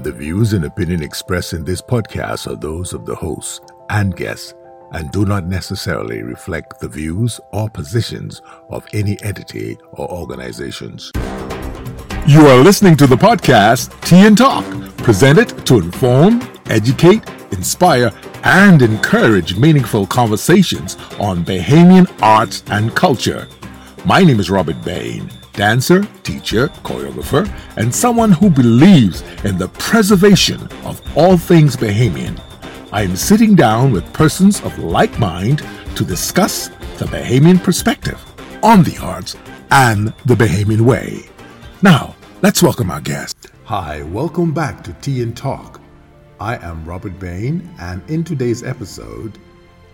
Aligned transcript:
The 0.00 0.12
views 0.12 0.52
and 0.52 0.64
opinion 0.64 1.02
expressed 1.02 1.54
in 1.54 1.64
this 1.64 1.82
podcast 1.82 2.46
are 2.46 2.54
those 2.54 2.92
of 2.92 3.04
the 3.04 3.16
host 3.16 3.62
and 3.90 4.14
guests 4.14 4.54
and 4.92 5.10
do 5.10 5.24
not 5.26 5.46
necessarily 5.46 6.22
reflect 6.22 6.78
the 6.78 6.88
views 6.88 7.40
or 7.52 7.68
positions 7.68 8.40
of 8.70 8.86
any 8.92 9.20
entity 9.24 9.76
or 9.90 10.08
organizations. 10.08 11.10
You 12.28 12.46
are 12.46 12.62
listening 12.62 12.96
to 12.98 13.08
the 13.08 13.16
podcast 13.16 14.00
Tea 14.02 14.24
and 14.24 14.38
Talk, 14.38 14.64
presented 14.98 15.66
to 15.66 15.78
inform, 15.78 16.48
educate, 16.66 17.28
inspire, 17.50 18.12
and 18.44 18.80
encourage 18.82 19.56
meaningful 19.56 20.06
conversations 20.06 20.94
on 21.18 21.44
Bahamian 21.44 22.08
arts 22.22 22.62
and 22.70 22.94
culture. 22.94 23.48
My 24.04 24.22
name 24.22 24.38
is 24.38 24.48
Robert 24.48 24.80
Bain, 24.84 25.28
dancer, 25.58 26.04
teacher, 26.22 26.68
choreographer, 26.84 27.44
and 27.76 27.92
someone 27.92 28.30
who 28.30 28.48
believes 28.48 29.22
in 29.42 29.58
the 29.58 29.66
preservation 29.70 30.62
of 30.84 31.02
all 31.18 31.36
things 31.36 31.76
Bahamian. 31.76 32.40
I 32.92 33.02
am 33.02 33.16
sitting 33.16 33.56
down 33.56 33.90
with 33.90 34.10
persons 34.12 34.60
of 34.60 34.78
like 34.78 35.18
mind 35.18 35.64
to 35.96 36.04
discuss 36.04 36.68
the 36.98 37.06
Bahamian 37.06 37.60
perspective 37.60 38.24
on 38.62 38.84
the 38.84 38.98
arts 38.98 39.34
and 39.72 40.14
the 40.26 40.34
Bahamian 40.36 40.82
way. 40.82 41.28
Now, 41.82 42.14
let's 42.40 42.62
welcome 42.62 42.92
our 42.92 43.00
guest. 43.00 43.48
Hi, 43.64 44.02
welcome 44.04 44.54
back 44.54 44.84
to 44.84 44.92
Tea 44.92 45.22
and 45.22 45.36
Talk. 45.36 45.80
I 46.38 46.54
am 46.64 46.84
Robert 46.84 47.18
Bain, 47.18 47.68
and 47.80 48.08
in 48.08 48.22
today's 48.22 48.62
episode, 48.62 49.38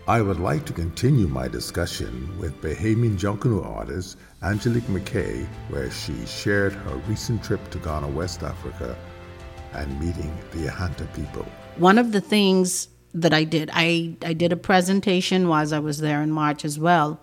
I 0.07 0.21
would 0.21 0.39
like 0.39 0.67
to 0.67 0.75
continue 0.75 1.27
my 1.27 1.49
discussion 1.49 2.39
with 2.39 2.61
Bahamian 2.61 3.17
Junkanoo 3.17 3.65
artist 3.65 4.19
Angelique 4.45 4.85
McKay, 4.85 5.47
where 5.69 5.91
she 5.91 6.15
shared 6.27 6.73
her 6.73 6.97
recent 7.09 7.43
trip 7.43 7.71
to 7.71 7.79
Ghana, 7.79 8.09
West 8.09 8.43
Africa, 8.43 8.97
and 9.73 9.99
meeting 9.99 10.33
the 10.53 10.69
Ahanta 10.69 11.13
people 11.15 11.47
one 11.77 11.99
of 11.99 12.13
the 12.13 12.21
things 12.21 12.89
that 13.15 13.33
I 13.33 13.45
did, 13.45 13.71
I, 13.73 14.17
I 14.23 14.33
did 14.33 14.53
a 14.53 14.57
presentation 14.57 15.49
while 15.49 15.73
I 15.73 15.79
was 15.79 15.99
there 15.99 16.23
in 16.23 16.31
March 16.31 16.65
as 16.65 16.79
well, 16.79 17.21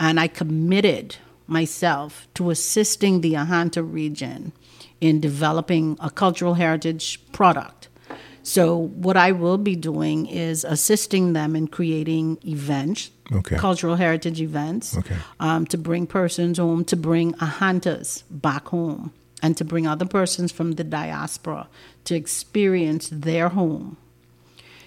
and 0.00 0.18
I 0.18 0.28
committed 0.28 1.16
myself 1.46 2.28
to 2.34 2.50
assisting 2.50 3.20
the 3.20 3.34
Ahanta 3.34 3.82
region 3.82 4.52
in 5.00 5.20
developing 5.20 5.96
a 6.00 6.10
cultural 6.10 6.54
heritage 6.54 7.20
product. 7.32 7.88
So, 8.42 8.76
what 8.76 9.16
I 9.16 9.32
will 9.32 9.58
be 9.58 9.76
doing 9.76 10.26
is 10.26 10.64
assisting 10.64 11.34
them 11.34 11.54
in 11.54 11.68
creating 11.68 12.38
events, 12.46 13.10
Okay. 13.32 13.56
cultural 13.56 13.96
heritage 13.96 14.40
events, 14.40 14.96
Okay. 14.96 15.16
um, 15.38 15.66
to 15.66 15.76
bring 15.76 16.06
persons 16.06 16.58
home, 16.58 16.84
to 16.84 16.96
bring 16.96 17.34
Ahantas 17.34 18.22
back 18.30 18.68
home, 18.68 19.12
and 19.42 19.56
to 19.56 19.64
bring 19.64 19.86
other 19.86 20.06
persons 20.06 20.50
from 20.50 20.72
the 20.72 20.84
diaspora 20.84 21.68
to 22.04 22.14
experience 22.14 23.10
their 23.12 23.50
home. 23.50 23.96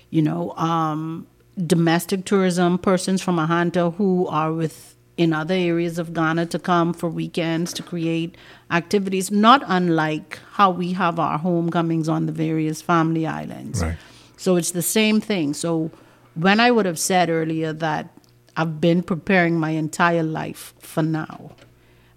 You 0.10 0.24
know, 0.24 0.52
um, 0.58 1.28
domestic 1.68 2.26
tourism, 2.26 2.78
persons 2.78 3.22
from 3.22 3.38
Ahanta 3.38 3.94
who 3.96 4.28
are 4.28 4.52
with 4.52 4.96
in 5.18 5.34
other 5.34 5.54
areas 5.54 6.00
of 6.00 6.14
Ghana 6.14 6.48
to 6.48 6.58
come 6.60 6.94
for 6.94 7.10
weekends 7.10 7.74
to 7.74 7.84
create 7.84 8.36
activities, 8.72 9.30
not 9.30 9.62
unlike 9.68 10.40
how 10.54 10.72
we 10.72 10.94
have 10.94 11.20
our 11.20 11.38
homecomings 11.38 12.10
on 12.10 12.26
the 12.26 12.32
various 12.32 12.82
family 12.82 13.28
islands. 13.28 13.84
Right. 13.84 13.98
So 14.38 14.56
it's 14.56 14.72
the 14.72 14.82
same 14.82 15.22
thing. 15.22 15.54
So 15.54 15.92
when 16.34 16.60
I 16.60 16.72
would 16.72 16.86
have 16.88 16.98
said 16.98 17.30
earlier 17.30 17.72
that 17.74 18.10
I've 18.58 18.82
been 18.82 19.04
preparing 19.04 19.60
my 19.60 19.72
entire 19.72 20.24
life 20.24 20.74
for 20.80 21.04
now, 21.04 21.52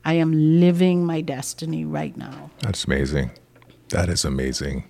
I 0.05 0.15
am 0.15 0.61
living 0.61 1.07
my 1.07 1.21
destiny 1.21 1.85
right 1.85 2.17
now. 2.17 2.51
That's 2.61 2.85
amazing. 2.85 3.31
That 3.89 4.09
is 4.09 4.25
amazing. 4.25 4.85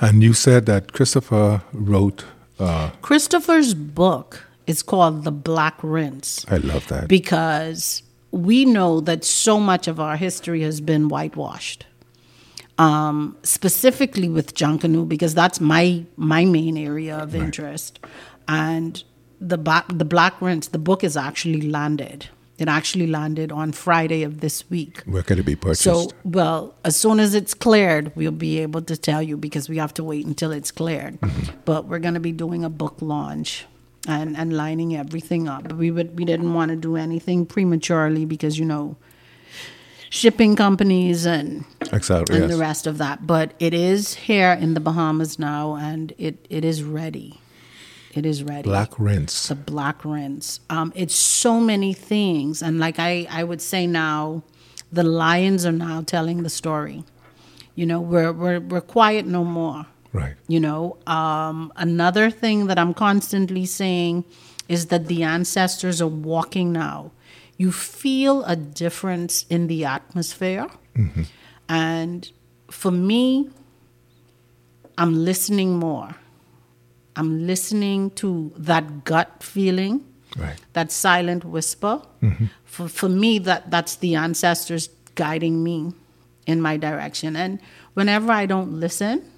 And 0.00 0.22
you 0.22 0.32
said 0.32 0.66
that 0.66 0.92
Christopher 0.92 1.62
wrote, 1.72 2.24
uh, 2.58 2.90
Christopher's 3.00 3.74
book 3.74 4.44
is 4.66 4.82
called 4.82 5.24
The 5.24 5.32
Black 5.32 5.74
Rinse 5.82 6.44
I 6.48 6.58
love 6.58 6.86
that. 6.88 7.08
because 7.08 8.02
we 8.30 8.64
know 8.64 9.00
that 9.00 9.24
so 9.24 9.58
much 9.58 9.88
of 9.88 9.98
our 9.98 10.16
history 10.16 10.62
has 10.62 10.80
been 10.80 11.08
whitewashed. 11.08 11.86
Um, 12.78 13.36
specifically 13.42 14.28
with 14.28 14.54
Junkanoo, 14.54 15.06
because 15.06 15.34
that's 15.34 15.60
my 15.60 16.04
my 16.16 16.44
main 16.46 16.76
area 16.78 17.16
of 17.16 17.34
interest, 17.34 18.00
and 18.48 19.04
the 19.48 19.58
ba- 19.58 19.84
the 19.88 20.04
Black 20.04 20.40
Rinse, 20.40 20.68
the 20.68 20.78
book 20.78 21.02
is 21.04 21.16
actually 21.16 21.62
landed. 21.62 22.28
It 22.58 22.68
actually 22.68 23.08
landed 23.08 23.50
on 23.50 23.72
Friday 23.72 24.22
of 24.22 24.40
this 24.40 24.68
week. 24.70 25.02
Where 25.04 25.22
could 25.22 25.38
it 25.40 25.46
be 25.46 25.56
purchased? 25.56 25.82
So, 25.82 26.10
well, 26.22 26.74
as 26.84 26.94
soon 26.96 27.18
as 27.18 27.34
it's 27.34 27.54
cleared, 27.54 28.12
we'll 28.14 28.30
be 28.30 28.58
able 28.60 28.82
to 28.82 28.96
tell 28.96 29.20
you 29.22 29.36
because 29.36 29.68
we 29.68 29.78
have 29.78 29.92
to 29.94 30.04
wait 30.04 30.26
until 30.26 30.52
it's 30.52 30.70
cleared. 30.70 31.20
Mm-hmm. 31.20 31.56
But 31.64 31.86
we're 31.86 31.98
going 31.98 32.14
to 32.14 32.20
be 32.20 32.30
doing 32.30 32.62
a 32.64 32.70
book 32.70 32.96
launch 33.00 33.64
and, 34.06 34.36
and 34.36 34.52
lining 34.56 34.94
everything 34.94 35.48
up. 35.48 35.72
We 35.72 35.90
would 35.90 36.16
we 36.16 36.24
didn't 36.24 36.54
want 36.54 36.68
to 36.70 36.76
do 36.76 36.94
anything 36.96 37.46
prematurely 37.46 38.24
because 38.26 38.58
you 38.60 38.64
know 38.66 38.96
shipping 40.10 40.54
companies 40.54 41.26
and 41.26 41.64
exactly. 41.92 42.36
and 42.36 42.44
Yes. 42.44 42.52
the 42.52 42.58
rest 42.60 42.86
of 42.86 42.98
that. 42.98 43.26
But 43.26 43.54
it 43.58 43.74
is 43.74 44.14
here 44.14 44.52
in 44.52 44.74
the 44.74 44.80
Bahamas 44.80 45.38
now, 45.38 45.74
and 45.76 46.12
it, 46.18 46.46
it 46.50 46.64
is 46.64 46.82
ready. 46.84 47.40
It 48.14 48.26
is 48.26 48.44
ready 48.44 48.62
Black 48.62 48.98
rinse. 48.98 49.48
the 49.48 49.54
black 49.54 50.04
rinse. 50.04 50.60
Um, 50.68 50.92
it's 50.94 51.14
so 51.14 51.58
many 51.60 51.94
things, 51.94 52.62
and 52.62 52.78
like 52.78 52.98
I, 52.98 53.26
I 53.30 53.42
would 53.44 53.62
say 53.62 53.86
now, 53.86 54.42
the 54.92 55.02
lions 55.02 55.64
are 55.64 55.72
now 55.72 56.02
telling 56.02 56.42
the 56.42 56.50
story. 56.50 57.04
You 57.74 57.86
know, 57.86 58.00
we're 58.00 58.32
we're 58.32 58.60
we're 58.60 58.82
quiet 58.82 59.26
no 59.26 59.44
more. 59.44 59.86
Right. 60.12 60.34
You 60.46 60.60
know, 60.60 60.98
um, 61.06 61.72
another 61.76 62.30
thing 62.30 62.66
that 62.66 62.78
I'm 62.78 62.92
constantly 62.92 63.64
saying 63.64 64.24
is 64.68 64.86
that 64.86 65.06
the 65.06 65.22
ancestors 65.22 66.02
are 66.02 66.06
walking 66.06 66.70
now. 66.70 67.12
You 67.56 67.72
feel 67.72 68.44
a 68.44 68.56
difference 68.56 69.46
in 69.48 69.68
the 69.68 69.86
atmosphere, 69.86 70.68
and 71.68 72.30
for 72.70 72.90
me, 72.90 73.48
I'm 74.98 75.24
listening 75.24 75.78
more. 75.78 76.16
I'm 77.16 77.46
listening 77.46 78.10
to 78.12 78.52
that 78.56 79.04
gut 79.04 79.42
feeling, 79.42 80.04
Right. 80.36 80.56
that 80.72 80.90
silent 80.90 81.44
whisper. 81.44 82.00
Mm-hmm. 82.22 82.46
For, 82.64 82.88
for 82.88 83.08
me, 83.08 83.38
that, 83.40 83.70
that's 83.70 83.96
the 83.96 84.14
ancestors 84.14 84.88
guiding 85.14 85.62
me 85.62 85.92
in 86.46 86.60
my 86.62 86.78
direction. 86.78 87.36
And 87.36 87.58
whenever 87.94 88.32
I 88.32 88.46
don't 88.46 88.80
listen 88.80 89.30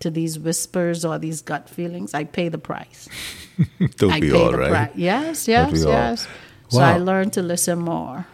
to 0.00 0.10
these 0.10 0.38
whispers 0.38 1.04
or 1.04 1.18
these 1.18 1.40
gut 1.40 1.68
feelings, 1.68 2.12
I 2.14 2.24
pay 2.24 2.48
the 2.50 2.58
price. 2.58 3.08
Don't 3.96 4.12
I 4.12 4.20
be 4.20 4.30
pay 4.30 4.36
all 4.44 4.52
the 4.52 4.58
price. 4.68 4.90
Yes, 4.94 5.48
yes, 5.48 5.82
all? 5.84 5.90
yes. 5.90 6.28
So 6.68 6.80
I 6.80 6.98
Wow. 6.98 7.04
learned 7.04 7.32
to 7.32 7.42
listen 7.42 7.78
more. 7.80 8.26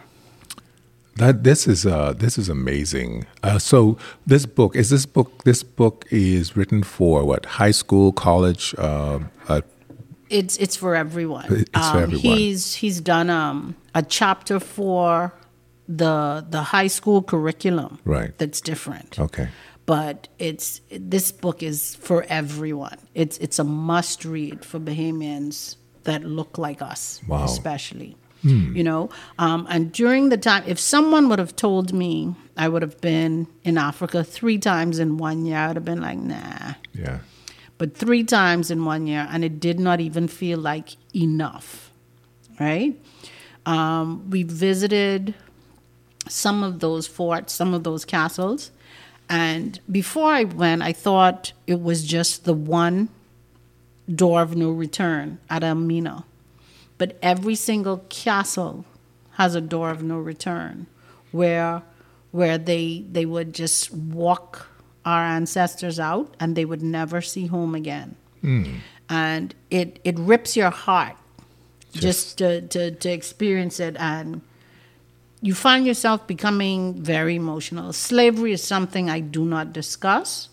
That 1.17 1.43
this 1.43 1.65
is 1.67 1.85
uh 1.85 2.13
this 2.13 2.37
is 2.37 2.49
amazing. 2.49 3.25
Uh, 3.41 3.57
so 3.57 3.97
this 4.27 4.45
book 4.45 4.75
is 4.75 4.89
this 4.89 5.05
book 5.05 5.43
this 5.45 5.63
book 5.63 6.05
is 6.11 6.57
written 6.57 6.83
for 6.83 7.23
what 7.25 7.45
high 7.45 7.71
school 7.71 8.11
college 8.11 8.75
uh, 8.77 9.19
uh, 9.47 9.61
It's 10.29 10.57
it's 10.57 10.75
for 10.75 10.93
everyone. 10.95 11.45
It's 11.49 11.87
for 11.89 11.97
Um, 11.97 12.03
everyone. 12.03 12.37
He's 12.37 12.75
he's 12.75 12.99
done 12.99 13.29
um, 13.29 13.75
a 13.93 14.03
chapter 14.03 14.59
for 14.59 15.31
the 15.87 16.45
the 16.49 16.63
high 16.75 16.87
school 16.89 17.21
curriculum. 17.23 17.99
Right. 18.03 18.37
That's 18.37 18.59
different. 18.59 19.17
okay 19.19 19.47
But 19.85 20.27
it's 20.39 20.81
this 20.91 21.31
book 21.31 21.63
is 21.63 21.95
for 21.95 22.25
everyone. 22.27 22.97
It's 23.13 23.37
it's 23.37 23.57
a 23.59 23.63
must 23.63 24.25
read 24.25 24.65
for 24.65 24.79
Bahamians 24.79 25.77
that 26.03 26.23
look 26.23 26.57
like 26.57 26.81
us, 26.81 27.21
Wow. 27.27 27.45
especially. 27.45 28.15
You 28.75 28.83
know, 28.83 29.09
um, 29.39 29.65
and 29.69 29.91
during 29.91 30.29
the 30.29 30.37
time, 30.37 30.63
if 30.67 30.79
someone 30.79 31.29
would 31.29 31.39
have 31.39 31.55
told 31.55 31.93
me 31.93 32.35
I 32.55 32.69
would 32.69 32.81
have 32.83 33.01
been 33.01 33.47
in 33.63 33.77
Africa 33.77 34.23
three 34.23 34.57
times 34.57 34.99
in 34.99 35.17
one 35.17 35.45
year, 35.45 35.57
I 35.57 35.67
would 35.67 35.77
have 35.77 35.85
been 35.85 36.01
like, 36.01 36.17
nah 36.19 36.73
yeah 36.93 37.19
but 37.77 37.95
three 37.95 38.23
times 38.23 38.71
in 38.71 38.85
one 38.85 39.07
year, 39.07 39.27
and 39.29 39.43
it 39.43 39.59
did 39.59 39.79
not 39.79 39.99
even 39.99 40.27
feel 40.27 40.59
like 40.59 40.95
enough, 41.13 41.91
right? 42.59 42.95
Um, 43.65 44.29
we 44.29 44.43
visited 44.43 45.33
some 46.27 46.63
of 46.63 46.79
those 46.79 47.07
forts, 47.07 47.53
some 47.53 47.73
of 47.73 47.83
those 47.83 48.05
castles, 48.05 48.71
and 49.27 49.79
before 49.91 50.31
I 50.31 50.43
went, 50.43 50.83
I 50.83 50.93
thought 50.93 51.51
it 51.67 51.81
was 51.81 52.05
just 52.05 52.45
the 52.45 52.53
one 52.53 53.09
door 54.13 54.41
of 54.41 54.55
no 54.55 54.69
return 54.69 55.39
at 55.49 55.63
Elmina. 55.63 56.25
But 56.97 57.17
every 57.21 57.55
single 57.55 58.05
castle 58.09 58.85
has 59.31 59.55
a 59.55 59.61
door 59.61 59.89
of 59.89 60.01
no 60.01 60.17
return 60.17 60.87
where 61.31 61.83
where 62.31 62.57
they 62.57 63.05
they 63.11 63.25
would 63.25 63.53
just 63.53 63.93
walk 63.93 64.67
our 65.05 65.21
ancestors 65.23 65.99
out 65.99 66.33
and 66.39 66.55
they 66.55 66.65
would 66.65 66.81
never 66.81 67.21
see 67.21 67.47
home 67.47 67.75
again. 67.75 68.15
Hmm. 68.41 68.75
And 69.09 69.53
it 69.69 69.99
it 70.03 70.17
rips 70.17 70.55
your 70.55 70.71
heart 70.71 71.15
just 71.93 72.37
to, 72.39 72.61
to, 72.61 72.91
to 72.91 73.09
experience 73.09 73.79
it 73.79 73.95
and 73.99 74.41
you 75.41 75.53
find 75.53 75.85
yourself 75.85 76.27
becoming 76.27 77.01
very 77.01 77.35
emotional. 77.35 77.93
Slavery 77.93 78.51
is 78.51 78.63
something 78.63 79.09
I 79.09 79.19
do 79.21 79.45
not 79.45 79.73
discuss. 79.73 80.49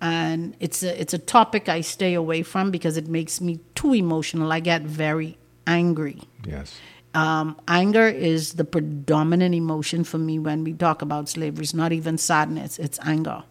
and 0.00 0.56
it's 0.60 0.82
a 0.82 1.00
it's 1.00 1.14
a 1.14 1.18
topic 1.18 1.68
I 1.68 1.80
stay 1.82 2.14
away 2.14 2.42
from 2.42 2.70
because 2.70 2.96
it 2.96 3.08
makes 3.08 3.40
me 3.40 3.60
too 3.74 3.94
emotional. 3.94 4.50
I 4.52 4.60
get 4.60 4.82
very 4.82 5.38
angry. 5.66 6.20
Yes. 6.46 6.78
Um, 7.14 7.60
anger 7.68 8.08
is 8.08 8.54
the 8.54 8.64
predominant 8.64 9.54
emotion 9.54 10.04
for 10.04 10.18
me 10.18 10.38
when 10.38 10.64
we 10.64 10.72
talk 10.72 11.02
about 11.02 11.28
slavery. 11.28 11.62
It's 11.62 11.74
not 11.74 11.92
even 11.92 12.16
sadness; 12.16 12.78
it's 12.78 12.98
anger, 13.04 13.42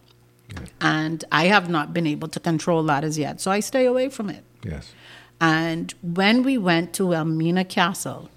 and 0.80 1.24
I 1.30 1.46
have 1.46 1.70
not 1.70 1.94
been 1.94 2.06
able 2.06 2.28
to 2.28 2.40
control 2.40 2.82
that 2.84 3.04
as 3.04 3.18
yet. 3.18 3.40
So 3.40 3.50
I 3.52 3.60
stay 3.60 3.86
away 3.86 4.08
from 4.08 4.30
it. 4.30 4.42
Yes. 4.64 4.92
And 5.40 5.94
when 6.02 6.42
we 6.42 6.58
went 6.58 6.92
to 6.94 7.14
Elmina 7.14 7.64
Castle, 7.64 8.30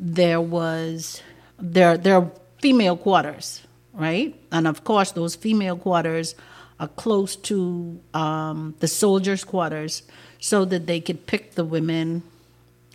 there 0.00 0.40
was 0.40 1.22
there 1.58 1.98
there 1.98 2.16
are 2.16 2.30
female 2.62 2.96
quarters, 2.96 3.62
right? 3.92 4.34
And 4.50 4.66
of 4.66 4.84
course, 4.84 5.12
those 5.12 5.34
female 5.34 5.76
quarters 5.76 6.34
are 6.80 6.88
close 6.88 7.36
to 7.36 8.00
um, 8.14 8.74
the 8.80 8.88
soldiers' 8.88 9.44
quarters, 9.44 10.02
so 10.40 10.64
that 10.64 10.86
they 10.86 11.00
could 11.00 11.26
pick 11.26 11.54
the 11.54 11.64
women 11.64 12.22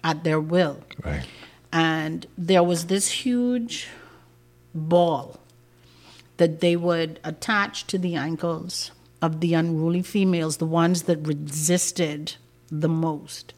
at 0.03 0.23
their 0.23 0.39
will. 0.39 0.81
Right. 1.03 1.25
And 1.71 2.25
there 2.37 2.63
was 2.63 2.87
this 2.87 3.09
huge 3.09 3.87
ball 4.73 5.39
that 6.37 6.61
they 6.61 6.75
would 6.75 7.19
attach 7.23 7.85
to 7.87 7.97
the 7.97 8.15
ankles 8.15 8.91
of 9.21 9.41
the 9.41 9.53
unruly 9.53 10.01
females, 10.01 10.57
the 10.57 10.65
ones 10.65 11.03
that 11.03 11.17
resisted 11.27 12.35
the 12.71 12.89
most. 12.89 13.53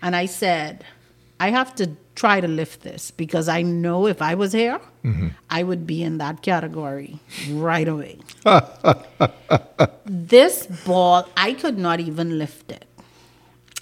And 0.00 0.16
I 0.16 0.26
said, 0.26 0.84
I 1.38 1.50
have 1.50 1.74
to 1.76 1.96
try 2.14 2.40
to 2.40 2.48
lift 2.48 2.82
this 2.82 3.10
because 3.10 3.48
I 3.48 3.62
know 3.62 4.06
if 4.06 4.20
I 4.20 4.34
was 4.34 4.52
here, 4.52 4.80
mm-hmm. 5.04 5.28
I 5.48 5.62
would 5.62 5.86
be 5.86 6.02
in 6.02 6.18
that 6.18 6.42
category 6.42 7.18
right 7.50 7.88
away. 7.88 8.18
this 10.04 10.66
ball, 10.84 11.28
I 11.36 11.54
could 11.54 11.78
not 11.78 12.00
even 12.00 12.38
lift 12.38 12.72
it. 12.72 12.84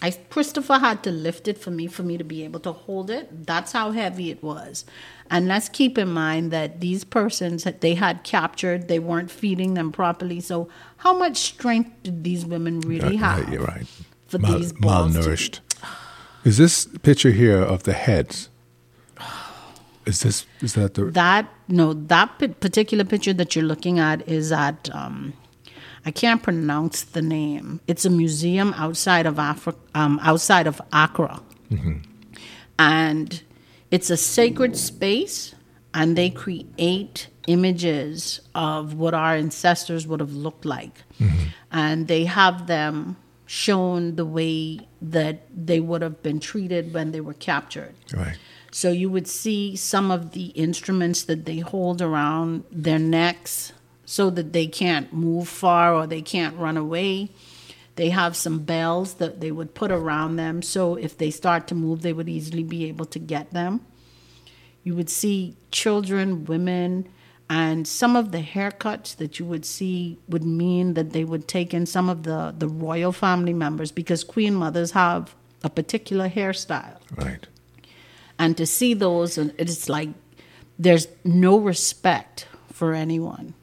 I 0.01 0.13
Christopher 0.31 0.79
had 0.79 1.03
to 1.03 1.11
lift 1.11 1.49
it 1.49 1.59
for 1.59 1.71
me 1.73 1.87
for 1.89 2.03
me 2.05 2.17
to 2.19 2.25
be 2.25 2.45
able 2.45 2.61
to 2.61 2.73
hold 2.73 3.11
it. 3.11 3.47
That's 3.47 3.73
how 3.73 3.91
heavy 3.91 4.31
it 4.31 4.43
was. 4.43 4.85
And 5.31 5.49
let's 5.49 5.69
keep 5.69 5.99
in 5.99 6.09
mind 6.09 6.53
that 6.53 6.81
these 6.81 7.03
persons 7.05 7.65
that 7.65 7.81
they 7.81 7.95
had 7.95 8.23
captured, 8.23 8.87
they 8.89 8.99
weren't 9.01 9.31
feeding 9.31 9.75
them 9.75 9.91
properly. 9.93 10.41
So 10.41 10.69
how 10.99 11.19
much 11.19 11.37
strength 11.37 11.91
did 12.05 12.23
these 12.25 12.47
women 12.47 12.81
really 12.81 13.17
Right, 13.17 13.19
have? 13.19 13.53
you're 13.53 13.65
right. 13.65 13.87
For 14.29 14.39
Mal- 14.39 14.59
these 14.59 14.73
balls 14.73 15.17
malnourished. 15.17 15.61
Is 16.45 16.59
this 16.59 16.87
picture 17.03 17.31
here 17.33 17.61
of 17.61 17.83
the 17.83 17.93
heads? 17.93 18.49
Is 20.07 20.21
this 20.23 20.47
is 20.63 20.73
that 20.75 20.95
the 20.95 21.05
That 21.07 21.49
no, 21.67 21.93
that 21.93 22.39
particular 22.61 23.05
picture 23.05 23.35
that 23.35 23.55
you're 23.55 23.65
looking 23.65 23.99
at 23.99 24.27
is 24.27 24.53
at 24.53 24.89
um, 24.95 25.35
I 26.07 26.11
can't 26.11 26.43
pronounce 26.43 27.03
the 27.03 27.23
name. 27.23 27.81
It's 27.87 28.05
a 28.05 28.11
museum 28.11 28.73
outside 28.77 29.27
of 29.27 29.39
Africa, 29.39 29.79
um, 29.95 30.19
outside 30.23 30.67
of 30.67 30.81
Accra, 30.93 31.41
and 32.79 33.43
it's 33.91 34.11
a 34.11 34.17
sacred 34.17 34.77
space, 34.77 35.55
and 35.95 36.17
they 36.17 36.31
create 36.31 37.29
images 37.47 38.41
of 38.55 38.95
what 38.95 39.15
our 39.15 39.35
ancestors 39.35 40.07
would 40.07 40.21
have 40.21 40.33
looked 40.35 40.65
like, 40.65 41.03
and 41.73 42.07
they 42.09 42.25
have 42.25 42.67
them 42.67 43.17
shown 43.47 44.17
the 44.17 44.25
way 44.27 44.79
that 45.01 45.47
they 45.55 45.81
would 45.81 46.03
have 46.03 46.23
been 46.23 46.39
treated 46.39 46.93
when 46.93 47.13
they 47.13 47.21
were 47.21 47.35
captured. 47.35 47.95
right? 48.13 48.37
So 48.71 48.91
you 48.93 49.09
would 49.11 49.27
see 49.27 49.75
some 49.77 50.11
of 50.11 50.33
the 50.33 50.47
instruments 50.49 51.23
that 51.25 51.47
they 51.47 51.59
hold 51.61 52.03
around 52.03 52.65
their 52.71 52.99
necks 52.99 53.73
so 54.09 54.31
that 54.31 54.55
they 54.55 54.67
can't 54.67 55.13
move 55.13 55.47
far 55.47 55.95
or 55.95 56.07
they 56.07 56.23
can't 56.23 56.57
run 56.57 56.79
away. 56.79 57.29
They 57.97 58.09
have 58.09 58.35
some 58.37 58.61
bells 58.61 59.15
that 59.15 59.41
they 59.43 59.53
would 59.53 59.75
put 59.75 59.91
around 59.91 60.37
them 60.37 60.63
so 60.63 60.95
if 60.95 61.19
they 61.19 61.31
start 61.31 61.67
to 61.69 61.75
move, 61.75 62.01
they 62.01 62.15
would 62.15 62.29
easily 62.29 62.63
be 62.63 62.87
able 62.87 63.05
to 63.05 63.19
get 63.19 63.51
them. 63.51 63.85
You 64.83 64.95
would 64.95 65.11
see 65.11 65.57
children, 65.71 66.47
women, 66.47 67.07
and 67.51 67.87
some 67.87 68.17
of 68.17 68.33
the 68.33 68.39
haircuts 68.41 69.15
that 69.17 69.39
you 69.39 69.45
would 69.45 69.67
see 69.67 70.19
would 70.27 70.45
mean 70.45 70.95
that 70.95 71.13
they 71.13 71.25
would 71.25 71.47
take 71.47 71.75
in 71.75 71.85
some 71.85 72.09
of 72.09 72.23
the, 72.23 72.55
the 72.57 72.69
royal 72.69 73.13
family 73.13 73.53
members 73.53 73.93
because 73.93 74.25
queen 74.25 74.55
mothers 74.55 74.93
have 74.93 75.35
a 75.63 75.69
particular 75.69 76.31
hairstyle 76.31 76.97
Right. 77.15 77.47
and 78.39 78.57
to 78.57 78.65
see 78.65 78.95
those 78.95 79.37
and 79.37 79.53
it's 79.59 79.89
like 79.89 80.11
there's 80.79 81.09
no 81.25 81.59
respect 81.59 82.47
for 82.73 82.95
anyone 82.95 83.55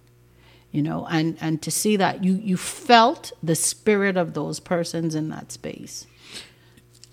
you 0.75 0.81
know 0.81 1.07
and 1.09 1.37
and 1.41 1.61
to 1.61 1.71
see 1.71 1.95
that 2.03 2.23
you 2.23 2.33
you 2.51 2.57
felt 2.57 3.31
the 3.41 3.55
spirit 3.55 4.15
of 4.17 4.27
those 4.33 4.59
persons 4.59 5.15
in 5.15 5.29
that 5.29 5.51
space 5.51 5.97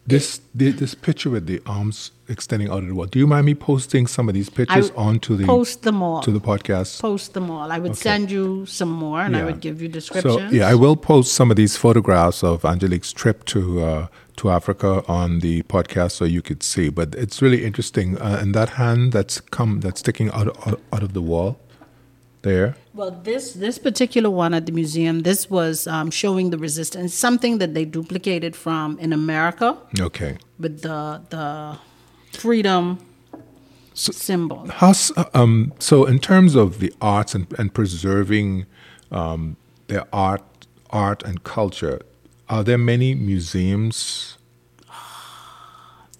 This 0.04 0.40
this 0.52 0.94
picture 0.96 1.30
with 1.30 1.46
the 1.46 1.60
arms 1.64 2.10
extending 2.28 2.68
out 2.72 2.82
of 2.82 2.88
the 2.88 2.94
wall. 2.94 3.06
Do 3.06 3.18
you 3.22 3.28
mind 3.34 3.46
me 3.46 3.54
posting 3.54 4.08
some 4.08 4.28
of 4.28 4.34
these 4.34 4.50
pictures 4.50 4.90
I 4.90 4.94
onto 5.08 5.36
the 5.36 5.46
post 5.46 5.82
them 5.82 6.02
all 6.02 6.20
to 6.22 6.32
the 6.32 6.40
podcast? 6.40 7.00
post 7.00 7.34
them 7.34 7.46
all 7.54 7.70
i 7.76 7.78
would 7.78 7.96
send 7.96 8.24
you 8.36 8.66
some 8.66 8.90
more 8.90 9.20
and 9.20 9.36
i 9.36 9.44
would 9.44 9.60
give 9.60 9.76
you 9.82 9.88
So 10.00 10.38
yeah, 10.50 10.66
I 10.66 10.74
will 10.74 10.96
post 10.96 11.28
some 11.38 11.48
of 11.52 11.56
these 11.56 11.76
photographs 11.76 12.42
of 12.42 12.64
Angelique's 12.64 13.12
trip 13.12 13.44
to 13.52 13.60
uh, 13.90 14.06
to 14.38 14.50
Africa 14.50 15.04
on 15.06 15.40
the 15.40 15.62
podcast 15.74 16.12
so 16.12 16.24
you 16.24 16.42
could 16.42 16.62
see. 16.72 16.88
But 16.90 17.14
it's 17.14 17.38
really 17.44 17.64
interesting. 17.64 18.18
Uh, 18.18 18.38
and 18.40 18.54
that 18.54 18.70
hand 18.70 19.12
that's 19.12 19.40
come 19.56 19.80
that's 19.84 20.00
sticking 20.00 20.30
out 20.32 20.48
out, 20.66 20.80
out 20.92 21.02
of 21.02 21.12
the 21.12 21.22
wall, 21.22 21.50
there. 22.42 22.74
Well, 22.94 23.10
this 23.10 23.52
this 23.54 23.78
particular 23.78 24.30
one 24.30 24.52
at 24.54 24.66
the 24.66 24.72
museum, 24.72 25.20
this 25.22 25.48
was 25.50 25.86
um, 25.86 26.10
showing 26.10 26.50
the 26.50 26.58
resistance, 26.58 27.14
something 27.14 27.58
that 27.58 27.74
they 27.74 27.84
duplicated 27.84 28.54
from 28.54 28.98
in 28.98 29.12
America 29.12 29.76
Okay. 30.00 30.36
with 30.58 30.82
the 30.82 31.22
the 31.30 31.78
freedom 32.38 32.98
symbol. 33.94 34.66
How's, 34.68 35.12
um, 35.34 35.72
so 35.78 36.04
in 36.06 36.18
terms 36.18 36.54
of 36.54 36.78
the 36.78 36.92
arts 37.00 37.34
and, 37.34 37.46
and 37.58 37.72
preserving 37.74 38.64
um, 39.10 39.56
their 39.88 40.06
art, 40.12 40.42
art 40.90 41.22
and 41.24 41.44
culture, 41.44 42.00
are 42.48 42.64
there 42.64 42.78
many 42.78 43.14
museums? 43.14 44.38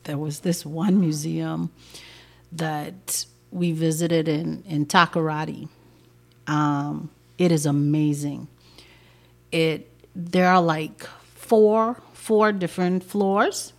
There 0.05 0.19
was 0.19 0.41
this 0.41 0.67
one 0.67 0.99
museum 0.99 1.71
that 2.51 3.25
we 3.53 3.71
visited 3.73 4.27
in 4.29 4.63
in 4.67 4.85
Takoradi. 4.87 5.69
Um, 6.47 7.11
it 7.39 7.53
is 7.53 7.67
amazing. 7.67 8.49
It 9.51 9.91
there 10.15 10.49
are 10.49 10.63
like 10.63 11.05
four 11.35 12.01
four 12.13 12.53
different 12.53 13.05
floors, 13.05 13.73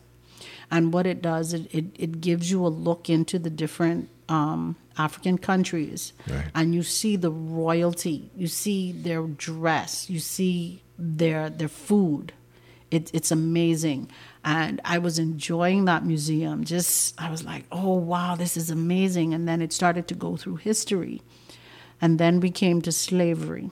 and 0.72 0.94
what 0.94 1.06
it 1.08 1.22
does 1.22 1.54
it 1.54 1.68
it, 1.74 1.86
it 1.98 2.22
gives 2.22 2.52
you 2.52 2.66
a 2.66 2.70
look 2.70 3.10
into 3.10 3.40
the 3.40 3.50
different 3.50 4.10
um, 4.30 4.76
African 4.98 5.38
countries, 5.38 6.14
Right. 6.30 6.46
and 6.56 6.74
you 6.76 6.84
see 6.84 7.16
the 7.16 7.32
royalty. 7.32 8.30
You 8.38 8.48
see 8.48 8.92
their 8.92 9.24
dress. 9.24 10.10
You 10.10 10.20
see 10.20 10.82
their 10.98 11.50
their 11.50 11.68
food. 11.70 12.34
It, 12.92 13.10
it's 13.12 13.32
amazing. 13.32 14.12
And 14.46 14.80
I 14.86 15.00
was 15.00 15.18
enjoying 15.18 15.86
that 15.86 16.06
museum. 16.06 16.64
Just, 16.64 17.20
I 17.20 17.32
was 17.32 17.44
like, 17.44 17.64
oh, 17.72 17.94
wow, 17.96 18.36
this 18.36 18.56
is 18.56 18.70
amazing. 18.70 19.34
And 19.34 19.48
then 19.48 19.64
it 19.64 19.74
started 19.74 20.08
to 20.10 20.14
go 20.14 20.38
through 20.38 20.58
history. 20.58 21.24
And 22.04 22.20
then 22.20 22.40
we 22.42 22.52
came 22.52 22.82
to 22.82 22.92
slavery. 22.92 23.72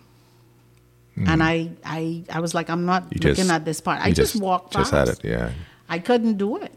And 1.30 1.44
I, 1.44 1.70
I, 1.86 2.24
I 2.32 2.40
was 2.40 2.54
like, 2.56 2.70
I'm 2.74 2.86
not. 2.86 3.04
You 3.12 3.20
looking 3.30 3.46
just- 3.46 3.52
at 3.52 3.66
this 3.66 3.80
part. 3.82 4.00
I 4.02 4.08
you 4.08 4.14
just, 4.16 4.36
walked 4.42 4.74
past. 4.74 4.92
Just 4.92 4.94
had 5.00 5.08
it, 5.10 5.24
yeah. 5.34 5.52
I 5.90 6.00
couldn't 6.00 6.38
do 6.38 6.56
it. 6.58 6.72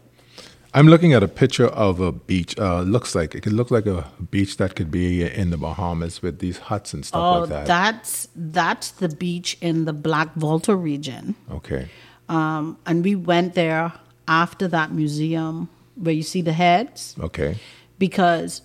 I'm 0.73 0.87
looking 0.89 1.13
at 1.13 1.23
a 1.23 1.27
picture 1.29 1.67
of 1.67 2.01
a 2.01 2.11
beach. 2.11 2.53
Uh, 2.59 2.81
looks 2.81 3.15
like 3.15 3.33
it 3.33 3.41
could 3.41 3.53
look 3.53 3.71
like 3.71 3.85
a 3.87 4.11
beach 4.29 4.57
that 4.57 4.75
could 4.75 4.91
be 4.91 5.23
in 5.23 5.49
the 5.51 5.57
Bahamas 5.57 6.21
with 6.21 6.39
these 6.39 6.57
huts 6.69 6.93
and 6.93 7.05
stuff 7.05 7.21
Oh, 7.21 7.39
like 7.39 7.49
that. 7.49 7.65
that's 7.65 8.27
that's 8.35 8.91
the 8.91 9.07
beach 9.07 9.57
in 9.61 9.85
the 9.85 9.93
Black 9.93 10.35
Volta 10.35 10.75
region. 10.75 11.35
Okay. 11.49 11.87
Um, 12.27 12.77
and 12.85 13.05
we 13.05 13.15
went 13.15 13.53
there 13.55 13.93
after 14.27 14.67
that 14.67 14.91
museum 14.91 15.69
where 15.95 16.13
you 16.13 16.23
see 16.23 16.41
the 16.41 16.53
heads. 16.53 17.15
Okay. 17.27 17.55
because 17.97 18.61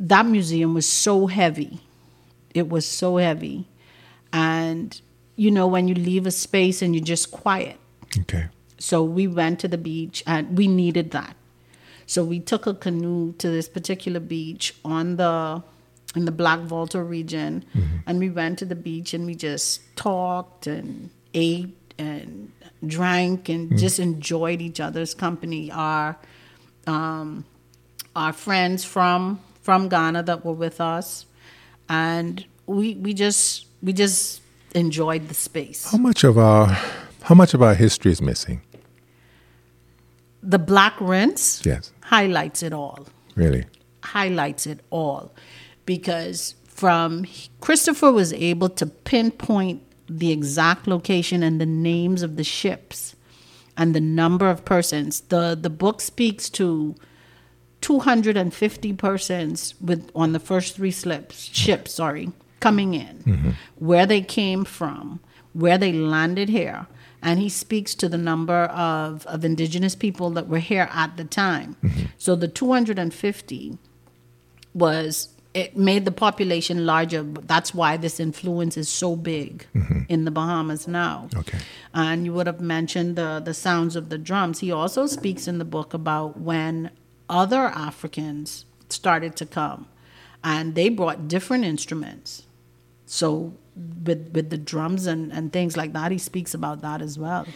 that 0.00 0.26
museum 0.26 0.74
was 0.74 0.86
so 0.88 1.28
heavy. 1.28 1.80
It 2.54 2.68
was 2.68 2.86
so 2.86 3.16
heavy. 3.16 3.66
And, 4.32 5.00
you 5.36 5.50
know, 5.50 5.66
when 5.66 5.88
you 5.88 5.94
leave 5.94 6.26
a 6.26 6.30
space 6.30 6.82
and 6.82 6.94
you're 6.94 7.04
just 7.04 7.30
quiet. 7.30 7.78
Okay. 8.20 8.46
So 8.78 9.02
we 9.02 9.26
went 9.26 9.60
to 9.60 9.68
the 9.68 9.78
beach 9.78 10.22
and 10.26 10.56
we 10.56 10.68
needed 10.68 11.10
that. 11.12 11.36
So 12.06 12.24
we 12.24 12.40
took 12.40 12.66
a 12.66 12.74
canoe 12.74 13.32
to 13.34 13.50
this 13.50 13.68
particular 13.68 14.20
beach 14.20 14.74
on 14.84 15.16
the 15.16 15.62
in 16.16 16.24
the 16.24 16.32
Black 16.32 16.60
Volta 16.60 17.02
region 17.02 17.66
and 18.06 18.18
we 18.18 18.30
went 18.30 18.58
to 18.60 18.64
the 18.64 18.74
beach 18.74 19.12
and 19.12 19.26
we 19.26 19.34
just 19.34 19.82
talked 19.94 20.66
and 20.66 21.10
ate 21.34 21.76
and 21.98 22.50
drank 22.86 23.50
and 23.50 23.76
just 23.78 23.98
enjoyed 23.98 24.62
each 24.62 24.80
other's 24.80 25.12
company. 25.12 25.70
Our 25.70 26.16
um, 26.86 27.44
our 28.16 28.32
friends 28.32 28.84
from 28.84 29.40
from 29.60 29.88
Ghana 29.90 30.22
that 30.24 30.44
were 30.46 30.54
with 30.54 30.80
us, 30.80 31.26
and 31.88 32.44
we 32.66 32.94
we 32.96 33.14
just 33.14 33.66
we 33.82 33.92
just 33.92 34.42
enjoyed 34.74 35.28
the 35.28 35.34
space. 35.34 35.90
How 35.90 35.98
much 35.98 36.24
of 36.24 36.36
our 36.38 36.66
how 37.22 37.34
much 37.34 37.54
of 37.54 37.62
our 37.62 37.74
history 37.74 38.12
is 38.12 38.20
missing? 38.22 38.60
The 40.42 40.58
black 40.58 40.94
rinse 41.00 41.64
Yes, 41.64 41.92
highlights 42.02 42.62
it 42.62 42.72
all. 42.72 43.06
really. 43.34 43.64
highlights 44.02 44.66
it 44.66 44.80
all 44.90 45.34
because 45.84 46.54
from 46.66 47.26
Christopher 47.60 48.12
was 48.12 48.32
able 48.32 48.68
to 48.70 48.86
pinpoint 48.86 49.82
the 50.08 50.30
exact 50.32 50.86
location 50.86 51.42
and 51.42 51.60
the 51.60 51.66
names 51.66 52.22
of 52.22 52.36
the 52.36 52.44
ships 52.44 53.14
and 53.76 53.94
the 53.94 54.00
number 54.00 54.48
of 54.48 54.64
persons. 54.64 55.20
The 55.22 55.58
the 55.60 55.70
book 55.70 56.00
speaks 56.00 56.48
to 56.50 56.94
250 57.80 58.92
persons 58.94 59.74
with 59.80 60.10
on 60.14 60.32
the 60.32 60.40
first 60.40 60.76
three 60.76 60.90
slips 60.90 61.44
ships, 61.54 61.94
sorry, 61.94 62.32
coming 62.60 62.94
in, 62.94 63.22
mm-hmm. 63.24 63.50
where 63.76 64.06
they 64.06 64.20
came 64.20 64.64
from, 64.64 65.20
where 65.52 65.78
they 65.78 65.92
landed 65.92 66.48
here. 66.48 66.86
And 67.20 67.40
he 67.40 67.48
speaks 67.48 67.96
to 67.96 68.08
the 68.08 68.18
number 68.18 68.64
of, 68.66 69.26
of 69.26 69.44
indigenous 69.44 69.96
people 69.96 70.30
that 70.30 70.48
were 70.48 70.60
here 70.60 70.88
at 70.92 71.16
the 71.16 71.24
time. 71.24 71.76
Mm-hmm. 71.82 72.04
So 72.16 72.36
the 72.36 72.46
250 72.46 73.78
was 74.72 75.34
it 75.54 75.76
made 75.76 76.04
the 76.04 76.12
population 76.12 76.86
larger. 76.86 77.22
That's 77.22 77.74
why 77.74 77.96
this 77.96 78.20
influence 78.20 78.76
is 78.76 78.88
so 78.88 79.16
big 79.16 79.66
mm-hmm. 79.74 80.02
in 80.08 80.24
the 80.24 80.30
Bahamas 80.30 80.86
now. 80.86 81.28
Okay. 81.34 81.58
And 81.92 82.24
you 82.24 82.32
would 82.34 82.46
have 82.46 82.60
mentioned 82.60 83.16
the 83.16 83.40
the 83.44 83.54
sounds 83.54 83.96
of 83.96 84.08
the 84.08 84.18
drums. 84.18 84.60
He 84.60 84.70
also 84.70 85.06
speaks 85.06 85.48
in 85.48 85.58
the 85.58 85.64
book 85.64 85.94
about 85.94 86.38
when 86.38 86.90
other 87.28 87.66
Africans 87.66 88.64
started 88.88 89.36
to 89.36 89.46
come, 89.46 89.86
and 90.42 90.74
they 90.74 90.88
brought 90.88 91.28
different 91.28 91.64
instruments. 91.64 92.44
So 93.06 93.54
with 94.04 94.30
with 94.32 94.50
the 94.50 94.58
drums 94.58 95.06
and, 95.06 95.32
and 95.32 95.52
things 95.52 95.76
like 95.76 95.92
that, 95.92 96.12
he 96.12 96.18
speaks 96.18 96.54
about 96.54 96.80
that 96.82 97.00
as 97.02 97.18
well. 97.18 97.46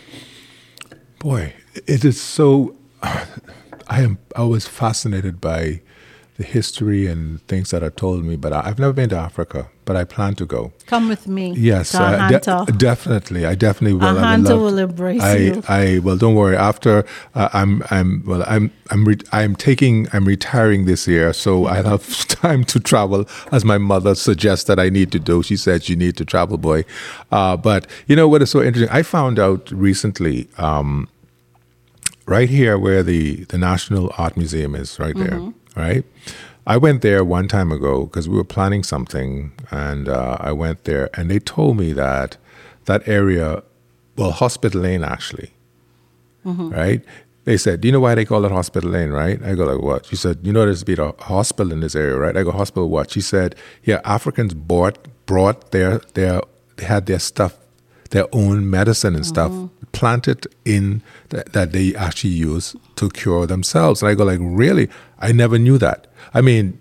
Boy, 1.18 1.54
it 1.86 2.04
is 2.04 2.20
so. 2.20 2.76
I 3.02 4.00
am. 4.02 4.18
I 4.36 4.44
was 4.44 4.66
fascinated 4.66 5.40
by 5.40 5.82
the 6.38 6.44
history 6.44 7.06
and 7.06 7.46
things 7.46 7.70
that 7.70 7.82
are 7.82 7.90
told 7.90 8.24
me, 8.24 8.36
but 8.36 8.52
I- 8.52 8.62
I've 8.64 8.78
never 8.78 8.92
been 8.94 9.10
to 9.10 9.16
Africa. 9.16 9.68
But 9.84 9.96
I 9.96 10.04
plan 10.04 10.36
to 10.36 10.46
go. 10.46 10.72
Come 10.86 11.08
with 11.08 11.26
me. 11.26 11.54
Yes, 11.56 11.92
uh, 11.92 12.28
de- 12.28 12.72
definitely. 12.72 13.44
I 13.44 13.56
definitely 13.56 13.94
will. 13.94 14.14
Ahanta 14.14 14.56
will 14.56 14.78
embrace 14.78 15.20
I, 15.20 15.36
you. 15.36 15.62
I 15.68 15.98
well, 15.98 16.16
don't 16.16 16.36
worry. 16.36 16.56
After 16.56 17.04
uh, 17.34 17.48
I'm, 17.52 17.82
I'm 17.90 18.22
well, 18.24 18.44
I'm, 18.46 18.70
I'm, 18.92 19.04
re- 19.04 19.18
I'm 19.32 19.56
taking, 19.56 20.06
I'm 20.12 20.24
retiring 20.24 20.84
this 20.84 21.08
year, 21.08 21.32
so 21.32 21.66
I 21.66 21.82
have 21.82 22.06
time 22.28 22.62
to 22.66 22.78
travel, 22.78 23.26
as 23.50 23.64
my 23.64 23.76
mother 23.76 24.14
suggests 24.14 24.66
that 24.66 24.78
I 24.78 24.88
need 24.88 25.10
to 25.12 25.18
do. 25.18 25.42
She 25.42 25.56
said 25.56 25.88
you 25.88 25.96
need 25.96 26.16
to 26.16 26.24
travel, 26.24 26.58
boy. 26.58 26.84
Uh, 27.32 27.56
but 27.56 27.88
you 28.06 28.14
know 28.14 28.28
what 28.28 28.40
is 28.40 28.50
so 28.50 28.62
interesting? 28.62 28.88
I 28.96 29.02
found 29.02 29.40
out 29.40 29.68
recently. 29.72 30.48
Um, 30.58 31.08
right 32.26 32.48
here 32.48 32.78
where 32.78 33.02
the, 33.02 33.44
the 33.46 33.58
National 33.58 34.12
Art 34.16 34.36
Museum 34.36 34.76
is, 34.76 34.98
right 35.00 35.16
there, 35.16 35.52
right? 35.76 36.04
I 36.66 36.76
went 36.76 37.02
there 37.02 37.24
one 37.24 37.48
time 37.48 37.72
ago 37.72 38.04
because 38.06 38.28
we 38.28 38.36
were 38.36 38.44
planning 38.44 38.84
something, 38.84 39.52
and 39.70 40.08
uh, 40.08 40.36
I 40.40 40.52
went 40.52 40.84
there, 40.84 41.10
and 41.14 41.30
they 41.30 41.38
told 41.40 41.76
me 41.76 41.92
that 41.94 42.36
that 42.84 43.06
area, 43.08 43.62
well, 44.16 44.30
Hospital 44.30 44.82
Lane 44.82 45.02
actually, 45.04 45.50
right? 46.70 47.02
They 47.44 47.56
said, 47.56 47.80
"Do 47.80 47.88
you 47.88 47.92
know 47.92 48.00
why 48.00 48.14
they 48.14 48.24
call 48.24 48.44
it 48.44 48.52
Hospital 48.52 48.90
Lane?" 48.90 49.10
Right? 49.10 49.42
I 49.42 49.54
go 49.54 49.64
like, 49.64 49.82
"What?" 49.82 50.06
She 50.06 50.14
said, 50.16 50.38
"You 50.42 50.52
know, 50.52 50.64
there's 50.64 50.84
been 50.84 51.00
a 51.00 51.12
hospital 51.22 51.72
in 51.72 51.80
this 51.80 51.96
area, 51.96 52.16
right?" 52.16 52.36
I 52.36 52.44
go, 52.44 52.52
"Hospital 52.52 52.88
what?" 52.88 53.10
She 53.10 53.20
said, 53.20 53.56
"Yeah, 53.82 54.00
Africans 54.04 54.54
bought 54.54 54.98
brought 55.26 55.72
their 55.72 55.98
their 56.14 56.42
they 56.76 56.84
had 56.84 57.06
their 57.06 57.18
stuff, 57.18 57.56
their 58.12 58.26
own 58.32 58.70
medicine 58.70 59.14
and 59.14 59.26
stuff 59.26 59.52
planted 59.92 60.46
in 60.64 61.02
th- 61.30 61.44
that 61.52 61.72
they 61.72 61.94
actually 61.96 62.30
use 62.52 62.74
to 62.96 63.10
cure 63.10 63.46
themselves." 63.46 64.00
And 64.02 64.08
I 64.10 64.14
go 64.14 64.24
like, 64.24 64.40
"Really? 64.40 64.88
I 65.18 65.32
never 65.32 65.58
knew 65.58 65.78
that." 65.78 66.06
I 66.32 66.40
mean, 66.40 66.78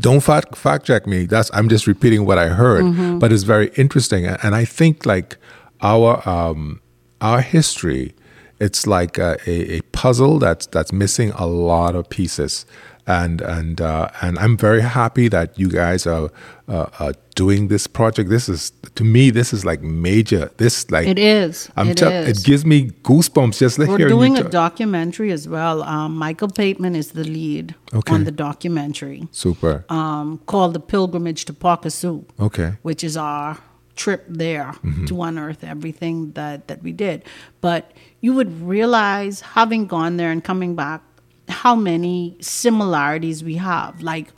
don't 0.00 0.20
fact, 0.20 0.56
fact 0.56 0.86
check 0.86 1.06
me. 1.06 1.26
That's 1.26 1.50
I'm 1.52 1.68
just 1.68 1.86
repeating 1.86 2.24
what 2.24 2.38
I 2.38 2.48
heard, 2.48 2.84
but 3.20 3.32
it's 3.32 3.44
very 3.44 3.70
interesting, 3.76 4.26
and 4.26 4.38
and 4.42 4.54
I 4.54 4.64
think 4.64 5.04
like 5.06 5.36
our 5.82 6.10
um, 6.28 6.80
our 7.20 7.40
history, 7.40 8.14
it's 8.60 8.86
like 8.86 9.18
a, 9.18 9.38
a, 9.46 9.78
a 9.78 9.80
puzzle 9.92 10.38
that's 10.38 10.66
that's 10.66 10.92
missing 10.92 11.30
a 11.32 11.46
lot 11.46 11.94
of 11.94 12.08
pieces, 12.08 12.66
and 13.06 13.40
and 13.40 13.80
uh, 13.80 14.08
and 14.20 14.38
I'm 14.38 14.56
very 14.56 14.82
happy 14.82 15.28
that 15.28 15.58
you 15.58 15.68
guys 15.68 16.06
are 16.06 16.30
uh, 16.68 16.86
uh, 16.98 17.12
doing 17.34 17.68
this 17.68 17.86
project. 17.86 18.28
This 18.30 18.48
is 18.48 18.72
to 18.96 19.04
me, 19.04 19.30
this 19.30 19.52
is 19.52 19.64
like 19.64 19.80
major. 19.80 20.50
This 20.56 20.90
like 20.90 21.06
It 21.06 21.18
is. 21.18 21.70
I'm 21.76 21.88
It 21.90 22.02
is. 22.02 22.28
it 22.40 22.44
gives 22.44 22.64
me 22.64 22.90
goosebumps 23.04 23.58
just 23.58 23.78
We're 23.78 23.96
doing 24.08 24.36
a 24.36 24.42
documentary 24.42 25.30
as 25.30 25.46
well. 25.48 25.82
Um, 25.82 26.16
Michael 26.16 26.48
Pateman 26.48 26.96
is 26.96 27.12
the 27.12 27.24
lead 27.24 27.74
Okay. 27.94 28.12
on 28.14 28.24
the 28.24 28.32
documentary 28.32 29.28
Super. 29.30 29.84
um, 29.88 30.38
called 30.46 30.74
The 30.74 30.80
Pilgrimage 30.80 31.44
to 31.46 31.52
Pokesu, 31.52 32.24
Okay. 32.40 32.72
which 32.82 33.04
is 33.04 33.16
our 33.16 33.58
trip 33.98 34.24
there 34.28 34.72
to 35.06 35.22
unearth 35.22 35.62
everything 35.64 36.32
that, 36.32 36.68
that 36.68 36.82
we 36.82 36.92
did. 36.92 37.24
But 37.60 37.92
you 38.20 38.32
would 38.34 38.62
realize, 38.62 39.40
having 39.58 39.86
gone 39.86 40.16
there 40.16 40.30
and 40.30 40.42
coming 40.42 40.74
back, 40.74 41.02
how 41.48 41.74
many 41.74 42.36
similarities 42.40 43.42
we 43.42 43.56
have. 43.56 44.00
Like, 44.02 44.28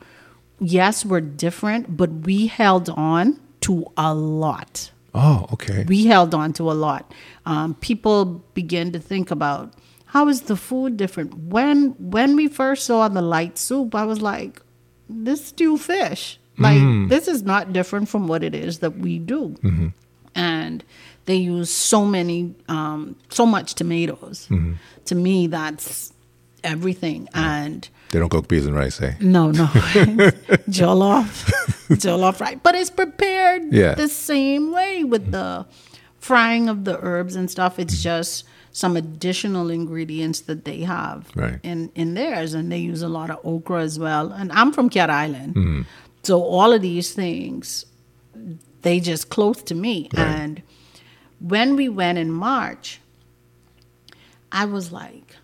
yes, 0.59 1.05
we're 1.05 1.21
different, 1.21 1.97
but 1.97 2.11
we 2.27 2.47
held 2.49 2.89
on 2.91 3.39
to 3.63 3.87
a 3.97 4.15
lot 4.15 4.91
Oh, 5.15 5.47
okay. 5.53 5.85
we 5.87 6.07
held 6.07 6.35
on 6.35 6.53
to 6.55 6.71
a 6.71 6.77
lot. 6.87 7.13
Um, 7.45 7.75
people 7.75 8.25
begin 8.55 8.93
to 8.93 9.01
think 9.01 9.31
about 9.31 9.75
how 10.07 10.29
is 10.29 10.43
the 10.43 10.57
food 10.57 10.97
different. 10.97 11.35
When 11.35 11.95
when 11.99 12.37
we 12.37 12.49
first 12.49 12.87
saw 12.87 13.09
the 13.09 13.23
light 13.23 13.59
soup, 13.59 13.95
I 13.95 14.05
was 14.05 14.23
like, 14.23 14.63
this 15.09 15.47
stew 15.47 15.77
fish. 15.77 16.40
Like 16.61 17.09
this 17.09 17.27
is 17.29 17.43
not 17.43 17.73
different 17.73 18.09
from 18.09 18.29
what 18.29 18.43
it 18.45 18.55
is 18.55 18.79
that 18.81 18.99
we 18.99 19.19
do. 19.19 19.57
And 20.35 20.85
they 21.25 21.37
use 21.37 21.71
so 21.71 22.05
many, 22.07 22.55
um, 22.69 23.17
so 23.31 23.45
much 23.47 23.75
tomatoes. 23.75 24.49
To 25.07 25.15
me, 25.15 25.47
that's 25.49 26.13
everything. 26.63 27.29
And 27.35 27.89
They 28.11 28.19
don't 28.19 28.29
cook 28.29 28.49
peas 28.49 28.67
and 28.67 28.75
rice, 28.77 29.01
eh? 29.01 29.15
no, 29.21 29.51
no. 29.51 29.67
jollof. 30.69 31.51
jollof 31.91 32.41
right. 32.41 32.63
But 32.63 32.75
it's 32.75 32.91
prepared 32.91 33.73
Yeah. 33.73 33.95
the 33.95 34.09
same 34.09 34.73
way 34.73 35.05
with 35.05 35.31
the 35.33 35.67
frying 36.19 36.69
of 36.69 36.85
the 36.85 36.99
herbs 37.03 37.35
and 37.37 37.51
stuff. 37.51 37.79
It's 37.79 37.95
Mm-hmm. 37.95 38.03
just 38.03 38.45
some 38.73 38.97
additional 38.97 39.69
ingredients 39.71 40.41
that 40.43 40.65
they 40.65 40.83
have 40.83 41.29
Right. 41.35 41.59
in, 41.63 41.91
in 41.95 42.15
theirs. 42.15 42.55
And 42.55 42.71
they 42.71 42.79
use 42.79 43.03
a 43.03 43.09
lot 43.09 43.31
of 43.31 43.39
okra 43.45 43.83
as 43.83 43.99
well. 43.99 44.31
And 44.33 44.53
I'm 44.53 44.73
from 44.73 44.89
Cat 44.91 45.11
Island. 45.11 45.55
Mm-hmm. 45.55 45.83
So 46.31 46.45
all 46.45 46.73
of 46.73 46.81
these 46.81 47.13
things, 47.13 47.87
they 48.83 49.01
just 49.01 49.31
close 49.31 49.65
to 49.65 49.75
me. 49.75 50.09
Right. 50.15 50.25
And 50.25 50.63
when 51.41 51.75
we 51.75 51.89
went 51.89 52.19
in 52.19 52.31
March, 52.31 53.01
I 54.53 54.67
was 54.67 54.93
like, 54.93 55.35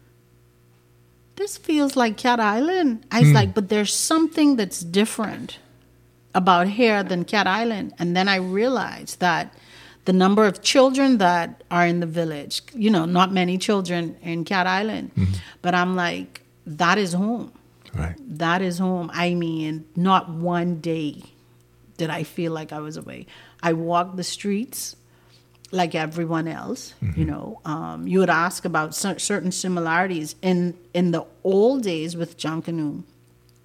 this 1.34 1.56
feels 1.56 1.96
like 1.96 2.16
Cat 2.16 2.38
Island. 2.38 3.04
I 3.10 3.18
was 3.18 3.30
hmm. 3.30 3.34
like, 3.34 3.52
but 3.52 3.68
there's 3.68 3.92
something 3.92 4.54
that's 4.54 4.78
different 4.78 5.58
about 6.36 6.68
here 6.68 7.02
than 7.02 7.24
Cat 7.24 7.48
Island. 7.48 7.92
And 7.98 8.16
then 8.16 8.28
I 8.28 8.36
realized 8.36 9.18
that 9.18 9.52
the 10.04 10.12
number 10.12 10.46
of 10.46 10.62
children 10.62 11.18
that 11.18 11.64
are 11.68 11.84
in 11.84 11.98
the 11.98 12.06
village, 12.06 12.62
you 12.74 12.90
know, 12.90 13.06
not 13.06 13.32
many 13.32 13.58
children 13.58 14.14
in 14.22 14.44
Cat 14.44 14.68
Island, 14.68 15.10
mm-hmm. 15.16 15.32
but 15.62 15.74
I'm 15.74 15.96
like, 15.96 16.42
that 16.64 16.96
is 16.96 17.12
home. 17.12 17.50
Right. 17.96 18.16
That 18.38 18.62
is 18.62 18.78
home. 18.78 19.10
I 19.14 19.34
mean, 19.34 19.84
not 19.96 20.28
one 20.30 20.80
day 20.80 21.22
did 21.96 22.10
I 22.10 22.22
feel 22.24 22.52
like 22.52 22.72
I 22.72 22.80
was 22.80 22.96
away. 22.96 23.26
I 23.62 23.72
walked 23.72 24.16
the 24.16 24.24
streets 24.24 24.96
like 25.72 25.94
everyone 25.94 26.46
else. 26.46 26.94
You 27.16 27.24
know, 27.24 27.60
um, 27.64 28.06
you 28.06 28.18
would 28.20 28.30
ask 28.30 28.64
about 28.64 28.94
cer- 28.94 29.18
certain 29.18 29.50
similarities 29.52 30.36
in 30.42 30.74
in 30.94 31.10
the 31.10 31.24
old 31.42 31.82
days 31.82 32.16
with 32.16 32.36
Junkanoo. 32.36 33.02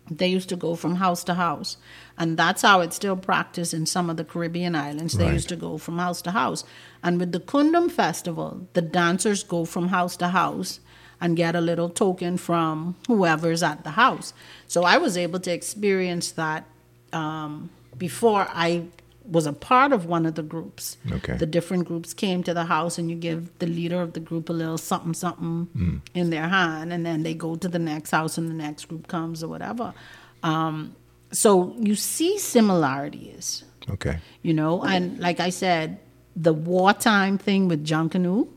They 0.10 0.28
used 0.28 0.50
to 0.50 0.56
go 0.58 0.76
from 0.76 0.96
house 0.96 1.24
to 1.26 1.36
house, 1.36 1.78
and 2.18 2.36
that's 2.38 2.64
how 2.64 2.82
it's 2.82 2.96
still 2.98 3.16
practiced 3.16 3.74
in 3.74 3.86
some 3.86 4.10
of 4.10 4.18
the 4.18 4.26
Caribbean 4.26 4.76
islands. 4.76 5.14
They 5.18 5.26
Right. 5.26 5.34
used 5.34 5.50
to 5.50 5.56
go 5.56 5.78
from 5.78 6.00
house 6.00 6.22
to 6.24 6.32
house, 6.32 6.64
and 7.04 7.20
with 7.20 7.32
the 7.32 7.40
Kundum 7.40 7.90
festival, 7.90 8.68
the 8.74 8.82
dancers 8.82 9.44
go 9.44 9.64
from 9.64 9.88
house 9.90 10.18
to 10.18 10.30
house 10.30 10.80
and 11.22 11.38
get 11.38 11.56
a 11.56 11.62
little 11.62 11.88
token 11.90 12.36
from 12.38 12.96
whoever's 13.08 13.62
at 13.64 13.84
the 13.84 13.92
house. 13.92 14.34
So 14.68 14.84
I 14.84 14.98
was 14.98 15.16
able 15.18 15.40
to 15.42 15.52
experience 15.52 16.32
that 16.32 16.66
um, 17.14 17.70
before 17.98 18.48
I 18.50 18.86
was 19.24 19.46
a 19.46 19.54
part 19.54 19.94
of 19.94 20.08
one 20.08 20.26
of 20.26 20.34
the 20.34 20.42
groups. 20.42 20.98
Okay. 21.12 21.38
The 21.38 21.46
different 21.46 21.88
groups 21.88 22.14
came 22.14 22.42
to 22.44 22.54
the 22.56 22.66
house, 22.66 22.98
and 22.98 23.10
you 23.10 23.16
give 23.16 23.58
the 23.60 23.68
leader 23.68 24.02
of 24.02 24.14
the 24.14 24.20
group 24.20 24.50
a 24.50 24.54
little 24.54 24.80
something, 24.80 25.14
something 25.14 26.02
in 26.16 26.32
their 26.32 26.48
hand, 26.50 26.92
and 26.92 27.06
then 27.06 27.22
they 27.24 27.36
go 27.36 27.56
to 27.56 27.68
the 27.70 27.78
next 27.80 28.10
house, 28.12 28.38
and 28.40 28.50
the 28.50 28.54
next 28.56 28.86
group 28.90 29.08
comes 29.08 29.44
or 29.44 29.48
whatever. 29.48 29.94
Um, 30.42 30.96
so 31.32 31.74
you 31.80 31.96
see 31.96 32.38
similarities 32.40 33.64
Okay. 33.90 34.18
you 34.42 34.54
know 34.54 34.84
and 34.84 35.18
like 35.20 35.40
i 35.40 35.50
said 35.50 35.98
the 36.36 36.54
wartime 36.54 37.38
thing 37.38 37.68
with 37.68 37.86
Junkanoo, 37.86 38.48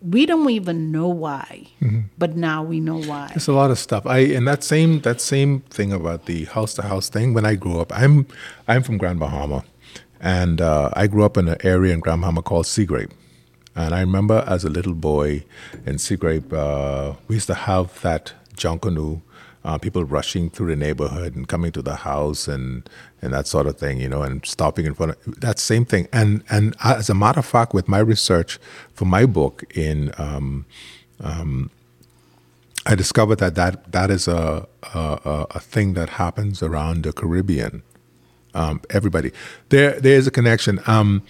we 0.00 0.26
don't 0.26 0.48
even 0.50 0.92
know 0.92 1.08
why, 1.08 1.66
but 2.18 2.36
now 2.36 2.62
we 2.62 2.80
know 2.80 3.00
why. 3.02 3.28
There's 3.28 3.48
a 3.48 3.52
lot 3.52 3.70
of 3.70 3.78
stuff. 3.78 4.06
I 4.06 4.18
and 4.18 4.46
that 4.46 4.62
same 4.62 5.00
that 5.00 5.20
same 5.20 5.60
thing 5.70 5.92
about 5.92 6.26
the 6.26 6.44
house 6.44 6.74
to 6.74 6.82
house 6.82 7.08
thing. 7.08 7.34
When 7.34 7.44
I 7.44 7.56
grew 7.56 7.80
up, 7.80 7.92
I'm 7.92 8.26
I'm 8.68 8.82
from 8.82 8.98
Grand 8.98 9.18
Bahama, 9.18 9.64
and 10.20 10.60
uh, 10.60 10.90
I 10.94 11.06
grew 11.06 11.24
up 11.24 11.36
in 11.36 11.48
an 11.48 11.56
area 11.64 11.92
in 11.92 12.00
Grand 12.00 12.20
Bahama 12.20 12.42
called 12.42 12.66
Seagrape. 12.66 13.10
And 13.74 13.94
I 13.94 14.00
remember 14.00 14.44
as 14.46 14.64
a 14.64 14.68
little 14.68 14.94
boy 14.94 15.44
in 15.86 15.96
Seagrape, 15.96 16.52
uh, 16.52 17.14
we 17.28 17.36
used 17.36 17.46
to 17.46 17.54
have 17.54 18.00
that 18.02 18.32
junkanoo, 18.56 19.22
uh, 19.64 19.78
people 19.78 20.04
rushing 20.04 20.50
through 20.50 20.70
the 20.70 20.76
neighborhood 20.76 21.36
and 21.36 21.46
coming 21.46 21.70
to 21.72 21.82
the 21.82 21.96
house 21.96 22.48
and 22.48 22.88
and 23.22 23.32
that 23.32 23.46
sort 23.46 23.66
of 23.66 23.76
thing, 23.78 24.00
you 24.00 24.08
know, 24.08 24.22
and 24.22 24.44
stopping 24.46 24.86
in 24.86 24.94
front 24.94 25.12
of 25.12 25.40
that 25.40 25.58
same 25.58 25.84
thing. 25.84 26.08
And 26.12 26.42
and 26.50 26.74
as 26.82 27.10
a 27.10 27.14
matter 27.14 27.40
of 27.40 27.46
fact, 27.46 27.74
with 27.74 27.88
my 27.88 27.98
research 27.98 28.58
for 28.94 29.04
my 29.06 29.26
book 29.26 29.64
in 29.76 30.12
um, 30.18 30.64
I 32.86 32.94
discovered 32.94 33.36
that 33.40 33.54
that, 33.56 33.92
that 33.92 34.10
is 34.10 34.28
a, 34.28 34.66
a, 34.94 34.98
a- 35.24 35.46
a 35.50 35.60
thing 35.60 35.94
that 35.94 36.10
happens 36.10 36.62
around 36.62 37.02
the 37.04 37.12
Caribbean. 37.12 37.82
Um, 38.54 38.80
everybody, 38.88 39.30
there 39.68 40.00
there 40.00 40.16
is 40.16 40.26
a 40.26 40.30
connection. 40.30 40.80
Um, 40.86 41.22